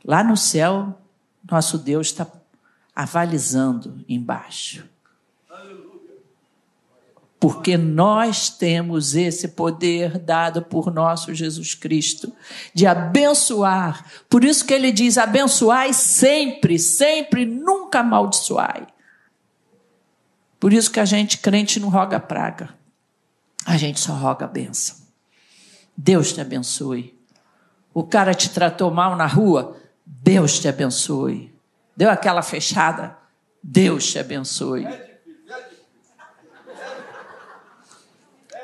Lá 0.04 0.24
no 0.24 0.36
céu, 0.36 0.98
nosso 1.50 1.78
Deus 1.78 2.08
está 2.08 2.26
avalizando 2.94 4.04
embaixo. 4.08 4.88
Porque 7.38 7.76
nós 7.76 8.50
temos 8.50 9.16
esse 9.16 9.48
poder 9.48 10.16
dado 10.16 10.62
por 10.62 10.92
nosso 10.92 11.34
Jesus 11.34 11.74
Cristo 11.74 12.32
de 12.72 12.86
abençoar. 12.86 14.06
Por 14.30 14.44
isso 14.44 14.64
que 14.64 14.72
ele 14.72 14.92
diz: 14.92 15.18
abençoai 15.18 15.92
sempre, 15.92 16.78
sempre, 16.78 17.44
nunca 17.44 17.98
amaldiçoai. 17.98 18.86
Por 20.60 20.72
isso 20.72 20.92
que 20.92 21.00
a 21.00 21.04
gente 21.04 21.38
crente 21.38 21.80
não 21.80 21.88
roga 21.88 22.20
praga. 22.20 22.81
A 23.64 23.76
gente 23.76 24.00
só 24.00 24.12
roga 24.12 24.44
a 24.44 24.48
benção. 24.48 24.96
Deus 25.96 26.32
te 26.32 26.40
abençoe. 26.40 27.18
O 27.94 28.02
cara 28.02 28.34
te 28.34 28.50
tratou 28.50 28.90
mal 28.90 29.14
na 29.16 29.26
rua, 29.26 29.76
Deus 30.04 30.58
te 30.58 30.68
abençoe. 30.68 31.52
Deu 31.96 32.10
aquela 32.10 32.42
fechada, 32.42 33.16
Deus 33.62 34.10
te 34.10 34.18
abençoe. 34.18 34.86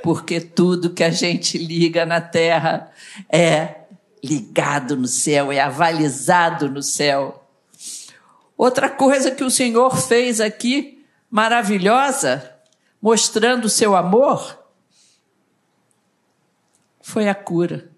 Porque 0.02 0.40
tudo 0.40 0.94
que 0.94 1.04
a 1.04 1.11
gente 1.11 1.58
liga 1.58 2.06
na 2.06 2.20
terra 2.20 2.90
é 3.28 3.82
ligado 4.22 4.96
no 4.96 5.06
céu, 5.06 5.52
é 5.52 5.61
avalizado 5.61 6.70
no 6.70 6.82
céu. 6.82 7.44
Outra 8.56 8.88
coisa 8.88 9.30
que 9.30 9.44
o 9.44 9.50
Senhor 9.50 9.96
fez 9.96 10.40
aqui, 10.40 11.04
maravilhosa, 11.30 12.52
mostrando 13.00 13.66
o 13.66 13.70
seu 13.70 13.94
amor, 13.94 14.58
foi 17.09 17.27
a 17.27 17.35
cura. 17.35 17.90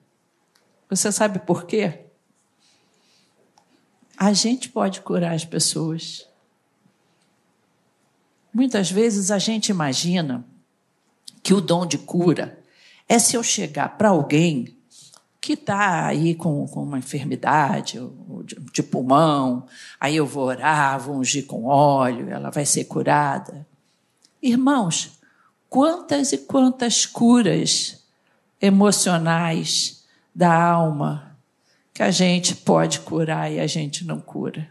Você 0.88 1.10
sabe 1.10 1.40
por 1.40 1.64
quê? 1.64 2.04
A 4.16 4.32
gente 4.32 4.68
pode 4.68 5.00
curar 5.00 5.34
as 5.34 5.44
pessoas. 5.44 6.28
Muitas 8.54 8.88
vezes 8.88 9.32
a 9.32 9.38
gente 9.40 9.70
imagina 9.70 10.44
que 11.42 11.52
o 11.52 11.60
dom 11.60 11.86
de 11.86 11.98
cura 11.98 12.62
é 13.08 13.18
se 13.18 13.36
eu 13.36 13.42
chegar 13.42 13.98
para 13.98 14.10
alguém 14.10 14.76
que 15.40 15.54
está 15.54 16.06
aí 16.06 16.36
com, 16.36 16.64
com 16.68 16.84
uma 16.84 16.98
enfermidade 16.98 17.98
de, 18.44 18.54
de 18.72 18.82
pulmão, 18.82 19.66
aí 19.98 20.14
eu 20.14 20.26
vou 20.26 20.44
orar, 20.44 21.00
vou 21.00 21.16
ungir 21.16 21.46
com 21.46 21.64
óleo, 21.64 22.30
ela 22.30 22.50
vai 22.50 22.64
ser 22.64 22.84
curada. 22.84 23.66
Irmãos, 24.40 25.18
quantas 25.68 26.30
e 26.30 26.38
quantas 26.38 27.06
curas 27.06 27.99
emocionais 28.60 30.04
da 30.34 30.52
alma 30.52 31.36
que 31.92 32.02
a 32.02 32.10
gente 32.10 32.54
pode 32.54 33.00
curar 33.00 33.50
e 33.50 33.60
a 33.60 33.66
gente 33.66 34.04
não 34.04 34.20
cura. 34.20 34.70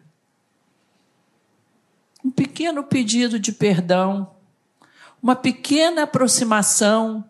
Um 2.23 2.31
pequeno 2.31 2.83
pedido 2.83 3.39
de 3.39 3.51
perdão, 3.51 4.31
uma 5.21 5.35
pequena 5.35 6.03
aproximação, 6.03 7.23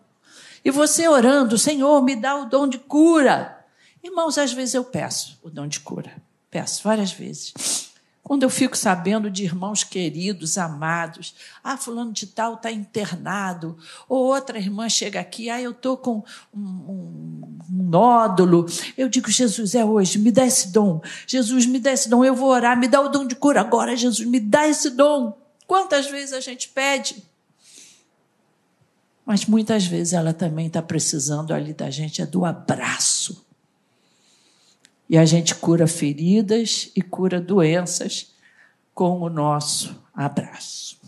e 0.64 0.70
você 0.70 1.08
orando, 1.08 1.56
Senhor, 1.56 2.02
me 2.02 2.14
dá 2.14 2.36
o 2.36 2.44
dom 2.44 2.68
de 2.68 2.78
cura. 2.78 3.64
Irmãos, 4.02 4.38
às 4.38 4.52
vezes 4.52 4.74
eu 4.74 4.84
peço 4.84 5.38
o 5.42 5.50
dom 5.50 5.66
de 5.66 5.80
cura, 5.80 6.12
peço 6.50 6.82
várias 6.82 7.12
vezes. 7.12 7.89
Quando 8.30 8.44
eu 8.44 8.48
fico 8.48 8.78
sabendo 8.78 9.28
de 9.28 9.42
irmãos 9.42 9.82
queridos, 9.82 10.56
amados, 10.56 11.34
ah, 11.64 11.76
fulano 11.76 12.12
de 12.12 12.28
tal 12.28 12.54
está 12.54 12.70
internado, 12.70 13.76
ou 14.08 14.24
outra 14.26 14.56
irmã 14.56 14.88
chega 14.88 15.18
aqui, 15.18 15.50
ah, 15.50 15.60
eu 15.60 15.72
estou 15.72 15.96
com 15.96 16.22
um, 16.54 16.60
um, 16.60 17.58
um, 17.68 17.82
nódulo, 17.88 18.66
eu 18.96 19.08
digo, 19.08 19.28
Jesus, 19.28 19.74
é 19.74 19.84
hoje, 19.84 20.16
me 20.16 20.30
dá 20.30 20.46
esse 20.46 20.68
dom, 20.68 21.02
Jesus, 21.26 21.66
me 21.66 21.80
dá 21.80 21.90
esse 21.90 22.08
dom, 22.08 22.24
eu 22.24 22.36
vou 22.36 22.50
orar, 22.50 22.78
me 22.78 22.86
dá 22.86 23.00
o 23.00 23.08
dom 23.08 23.26
de 23.26 23.34
cura 23.34 23.62
agora, 23.62 23.96
Jesus, 23.96 24.24
me 24.24 24.38
dá 24.38 24.64
esse 24.68 24.90
dom. 24.90 25.36
Quantas 25.66 26.08
vezes 26.08 26.32
a 26.32 26.38
gente 26.38 26.68
pede? 26.68 27.24
Mas 29.26 29.44
muitas 29.44 29.84
vezes 29.84 30.12
ela 30.12 30.32
também 30.32 30.68
está 30.68 30.80
precisando 30.80 31.52
ali 31.52 31.74
da 31.74 31.90
gente, 31.90 32.22
é 32.22 32.26
do 32.26 32.44
abraço 32.44 33.44
e 35.10 35.18
a 35.18 35.24
gente 35.24 35.56
cura 35.56 35.88
feridas 35.88 36.92
e 36.94 37.02
cura 37.02 37.40
doenças 37.40 38.32
com 38.94 39.20
o 39.20 39.28
nosso 39.28 40.00
abraço. 40.14 41.00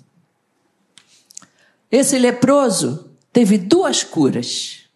Esse 1.89 2.19
leproso 2.19 3.13
teve 3.33 3.57
duas 3.57 4.03
curas: 4.03 4.89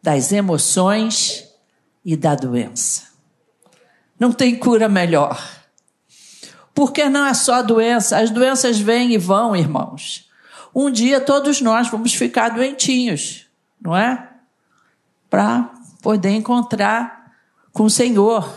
das 0.00 0.30
emoções 0.30 1.48
e 2.04 2.16
da 2.16 2.36
doença. 2.36 3.08
Não 4.16 4.32
tem 4.32 4.56
cura 4.56 4.88
melhor. 4.88 5.58
Porque 6.72 7.08
não 7.08 7.26
é 7.26 7.34
só 7.34 7.62
doença, 7.62 8.18
as 8.18 8.30
doenças 8.30 8.78
vêm 8.78 9.12
e 9.12 9.18
vão, 9.18 9.56
irmãos. 9.56 10.30
Um 10.72 10.88
dia 10.88 11.20
todos 11.20 11.60
nós 11.60 11.88
vamos 11.88 12.14
ficar 12.14 12.50
doentinhos, 12.50 13.46
não 13.80 13.96
é? 13.96 14.30
Para 15.28 15.74
poder 16.00 16.30
encontrar 16.30 17.19
com 17.72 17.84
o 17.84 17.90
Senhor. 17.90 18.48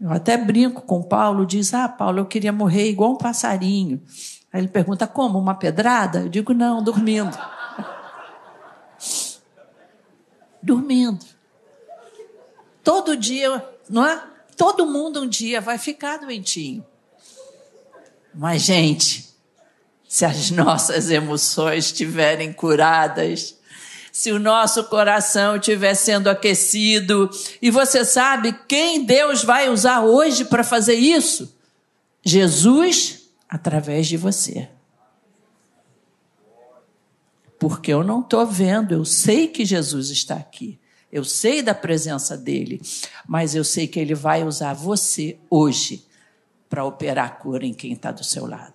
Eu 0.00 0.10
até 0.10 0.36
brinco 0.36 0.82
com 0.82 1.02
Paulo, 1.02 1.44
diz: 1.44 1.74
Ah, 1.74 1.88
Paulo, 1.88 2.20
eu 2.20 2.26
queria 2.26 2.52
morrer 2.52 2.88
igual 2.88 3.12
um 3.12 3.16
passarinho. 3.16 4.02
Aí 4.52 4.60
ele 4.60 4.68
pergunta: 4.68 5.06
Como? 5.06 5.38
Uma 5.38 5.54
pedrada? 5.54 6.20
Eu 6.20 6.28
digo: 6.28 6.54
Não, 6.54 6.82
dormindo. 6.82 7.36
dormindo. 10.62 11.24
Todo 12.82 13.16
dia, 13.16 13.64
não 13.88 14.06
é? 14.06 14.22
Todo 14.56 14.86
mundo 14.86 15.22
um 15.22 15.28
dia 15.28 15.60
vai 15.60 15.78
ficar 15.78 16.18
doentinho. 16.18 16.84
Mas, 18.34 18.62
gente, 18.62 19.28
se 20.08 20.24
as 20.24 20.50
nossas 20.52 21.10
emoções 21.10 21.86
estiverem 21.86 22.52
curadas, 22.52 23.59
se 24.12 24.32
o 24.32 24.38
nosso 24.38 24.84
coração 24.84 25.56
estiver 25.56 25.94
sendo 25.94 26.28
aquecido, 26.28 27.30
e 27.60 27.70
você 27.70 28.04
sabe 28.04 28.52
quem 28.68 29.04
Deus 29.04 29.42
vai 29.42 29.68
usar 29.68 30.00
hoje 30.02 30.44
para 30.44 30.64
fazer 30.64 30.94
isso? 30.94 31.56
Jesus, 32.22 33.28
através 33.48 34.06
de 34.06 34.16
você. 34.16 34.68
Porque 37.58 37.92
eu 37.92 38.02
não 38.02 38.20
estou 38.20 38.46
vendo, 38.46 38.94
eu 38.94 39.04
sei 39.04 39.46
que 39.46 39.64
Jesus 39.64 40.10
está 40.10 40.34
aqui. 40.36 40.78
Eu 41.12 41.24
sei 41.24 41.60
da 41.60 41.74
presença 41.74 42.36
dele, 42.36 42.80
mas 43.26 43.54
eu 43.54 43.64
sei 43.64 43.88
que 43.88 43.98
ele 43.98 44.14
vai 44.14 44.44
usar 44.44 44.74
você 44.74 45.38
hoje 45.50 46.06
para 46.68 46.84
operar 46.84 47.26
a 47.26 47.30
cura 47.30 47.66
em 47.66 47.74
quem 47.74 47.92
está 47.92 48.12
do 48.12 48.22
seu 48.22 48.46
lado. 48.46 48.72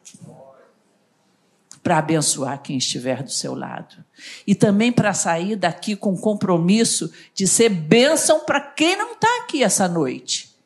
Para 1.85 1.99
abençoar 1.99 2.63
quem 2.63 2.79
estiver 2.79 3.21
do 3.21 3.29
seu 3.29 3.53
lado. 3.53 4.03
E 4.47 4.55
também 4.55 4.91
para 4.91 5.13
sair 5.13 5.55
daqui 5.55 5.95
com 5.95 6.17
compromisso 6.17 7.13
de 7.31 7.47
ser 7.47 7.69
bênção 7.69 8.39
para 8.39 8.59
quem 8.59 8.95
não 8.97 9.11
está 9.11 9.27
aqui 9.43 9.63
essa 9.63 9.87
noite. 9.87 10.57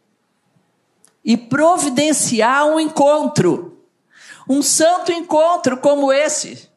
E 1.22 1.36
providenciar 1.36 2.66
um 2.68 2.80
encontro. 2.80 3.84
Um 4.48 4.62
santo 4.62 5.12
encontro 5.12 5.76
como 5.80 6.14
esse. 6.14 6.70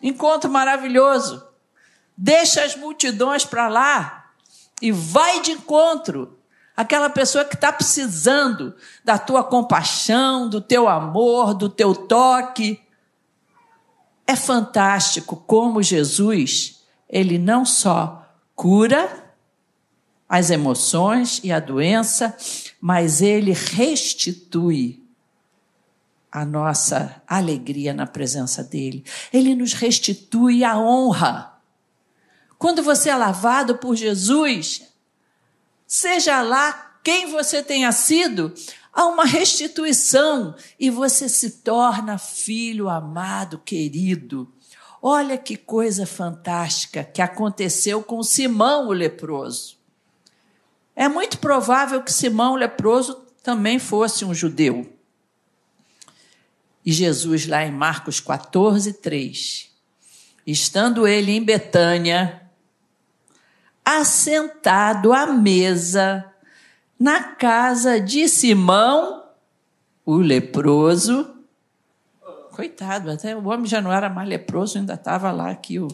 Encontro 0.00 0.48
maravilhoso. 0.48 1.44
Deixa 2.16 2.62
as 2.62 2.76
multidões 2.76 3.44
para 3.44 3.66
lá 3.66 4.30
e 4.80 4.92
vai 4.92 5.40
de 5.40 5.50
encontro 5.50 6.35
aquela 6.76 7.08
pessoa 7.08 7.44
que 7.44 7.54
está 7.54 7.72
precisando 7.72 8.74
da 9.04 9.18
tua 9.18 9.42
compaixão, 9.42 10.48
do 10.48 10.60
teu 10.60 10.88
amor, 10.88 11.54
do 11.54 11.68
teu 11.68 11.94
toque. 11.94 12.80
É 14.26 14.36
fantástico 14.36 15.36
como 15.46 15.82
Jesus, 15.82 16.82
ele 17.08 17.38
não 17.38 17.64
só 17.64 18.28
cura 18.54 19.24
as 20.28 20.50
emoções 20.50 21.40
e 21.42 21.52
a 21.52 21.60
doença, 21.60 22.36
mas 22.80 23.22
ele 23.22 23.52
restitui 23.52 25.02
a 26.30 26.44
nossa 26.44 27.22
alegria 27.26 27.94
na 27.94 28.06
presença 28.06 28.62
dele. 28.62 29.04
Ele 29.32 29.54
nos 29.54 29.72
restitui 29.72 30.64
a 30.64 30.76
honra. 30.76 31.54
Quando 32.58 32.82
você 32.82 33.08
é 33.08 33.16
lavado 33.16 33.78
por 33.78 33.94
Jesus, 33.94 34.82
seja 35.86 36.42
lá 36.42 36.98
quem 37.02 37.26
você 37.26 37.62
tenha 37.62 37.92
sido, 37.92 38.52
há 38.92 39.06
uma 39.06 39.24
restituição 39.24 40.54
e 40.78 40.90
você 40.90 41.28
se 41.28 41.62
torna 41.62 42.18
filho 42.18 42.88
amado, 42.88 43.58
querido. 43.58 44.52
Olha 45.00 45.38
que 45.38 45.56
coisa 45.56 46.06
fantástica 46.06 47.04
que 47.04 47.22
aconteceu 47.22 48.02
com 48.02 48.22
Simão 48.22 48.88
o 48.88 48.92
leproso. 48.92 49.76
É 50.96 51.08
muito 51.08 51.38
provável 51.38 52.02
que 52.02 52.12
Simão 52.12 52.54
o 52.54 52.56
leproso 52.56 53.14
também 53.42 53.78
fosse 53.78 54.24
um 54.24 54.34
judeu. 54.34 54.92
E 56.84 56.90
Jesus, 56.90 57.46
lá 57.46 57.64
em 57.64 57.70
Marcos 57.70 58.18
14, 58.18 58.94
3, 58.94 59.70
estando 60.46 61.06
ele 61.06 61.32
em 61.32 61.42
Betânia, 61.42 62.45
assentado 63.86 65.12
à 65.12 65.28
mesa 65.28 66.26
na 66.98 67.22
casa 67.22 68.00
de 68.00 68.28
Simão, 68.28 69.22
o 70.04 70.16
leproso. 70.16 71.34
Coitado, 72.50 73.12
até 73.12 73.36
o 73.36 73.46
homem 73.46 73.66
já 73.66 73.80
não 73.80 73.92
era 73.92 74.10
mais 74.10 74.28
leproso, 74.28 74.78
ainda 74.78 74.94
estava 74.94 75.30
lá 75.30 75.54
que 75.54 75.78
o 75.78 75.86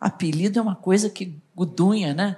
apelido 0.00 0.58
é 0.58 0.62
uma 0.62 0.76
coisa 0.76 1.10
que 1.10 1.36
gudunha, 1.54 2.14
né? 2.14 2.36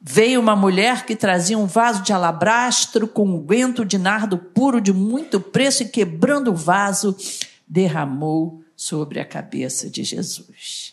Veio 0.00 0.40
uma 0.40 0.56
mulher 0.56 1.06
que 1.06 1.14
trazia 1.14 1.56
um 1.56 1.66
vaso 1.66 2.02
de 2.02 2.12
alabastro 2.12 3.06
com 3.06 3.24
um 3.24 3.40
guento 3.40 3.84
de 3.84 3.98
nardo 3.98 4.36
puro 4.36 4.80
de 4.80 4.92
muito 4.92 5.40
preço 5.40 5.84
e 5.84 5.88
quebrando 5.88 6.50
o 6.50 6.56
vaso, 6.56 7.16
derramou 7.68 8.64
sobre 8.74 9.20
a 9.20 9.24
cabeça 9.24 9.88
de 9.88 10.02
Jesus. 10.02 10.91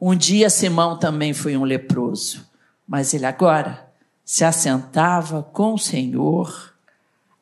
Um 0.00 0.14
dia 0.14 0.48
Simão 0.48 0.96
também 0.96 1.32
foi 1.32 1.56
um 1.56 1.64
leproso, 1.64 2.46
mas 2.86 3.12
ele 3.14 3.26
agora 3.26 3.92
se 4.24 4.44
assentava 4.44 5.42
com 5.42 5.74
o 5.74 5.78
Senhor 5.78 6.72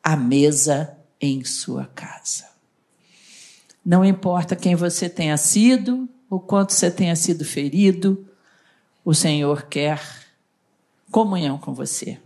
à 0.03 0.15
mesa 0.15 0.97
em 1.21 1.43
sua 1.43 1.85
casa. 1.85 2.47
Não 3.85 4.03
importa 4.03 4.55
quem 4.55 4.75
você 4.75 5.07
tenha 5.07 5.37
sido, 5.37 6.09
o 6.29 6.39
quanto 6.39 6.73
você 6.73 6.89
tenha 6.89 7.15
sido 7.15 7.45
ferido, 7.45 8.27
o 9.05 9.13
Senhor 9.13 9.63
quer 9.63 10.01
comunhão 11.11 11.59
com 11.59 11.73
você. 11.73 12.19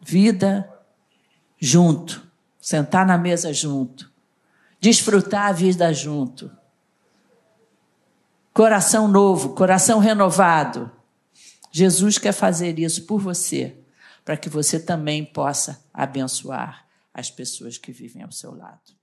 Vida 0.00 0.68
junto, 1.60 2.26
sentar 2.58 3.04
na 3.04 3.18
mesa 3.18 3.52
junto, 3.52 4.10
desfrutar 4.80 5.48
a 5.48 5.52
vida 5.52 5.92
junto 5.92 6.50
coração 8.56 9.06
novo, 9.06 9.50
coração 9.50 9.98
renovado. 9.98 10.90
Jesus 11.70 12.16
quer 12.16 12.32
fazer 12.32 12.78
isso 12.78 13.04
por 13.04 13.20
você, 13.20 13.76
para 14.24 14.34
que 14.34 14.48
você 14.48 14.80
também 14.80 15.22
possa 15.22 15.84
abençoar 15.92 16.86
as 17.12 17.30
pessoas 17.30 17.76
que 17.76 17.92
vivem 17.92 18.22
ao 18.22 18.32
seu 18.32 18.56
lado. 18.56 18.95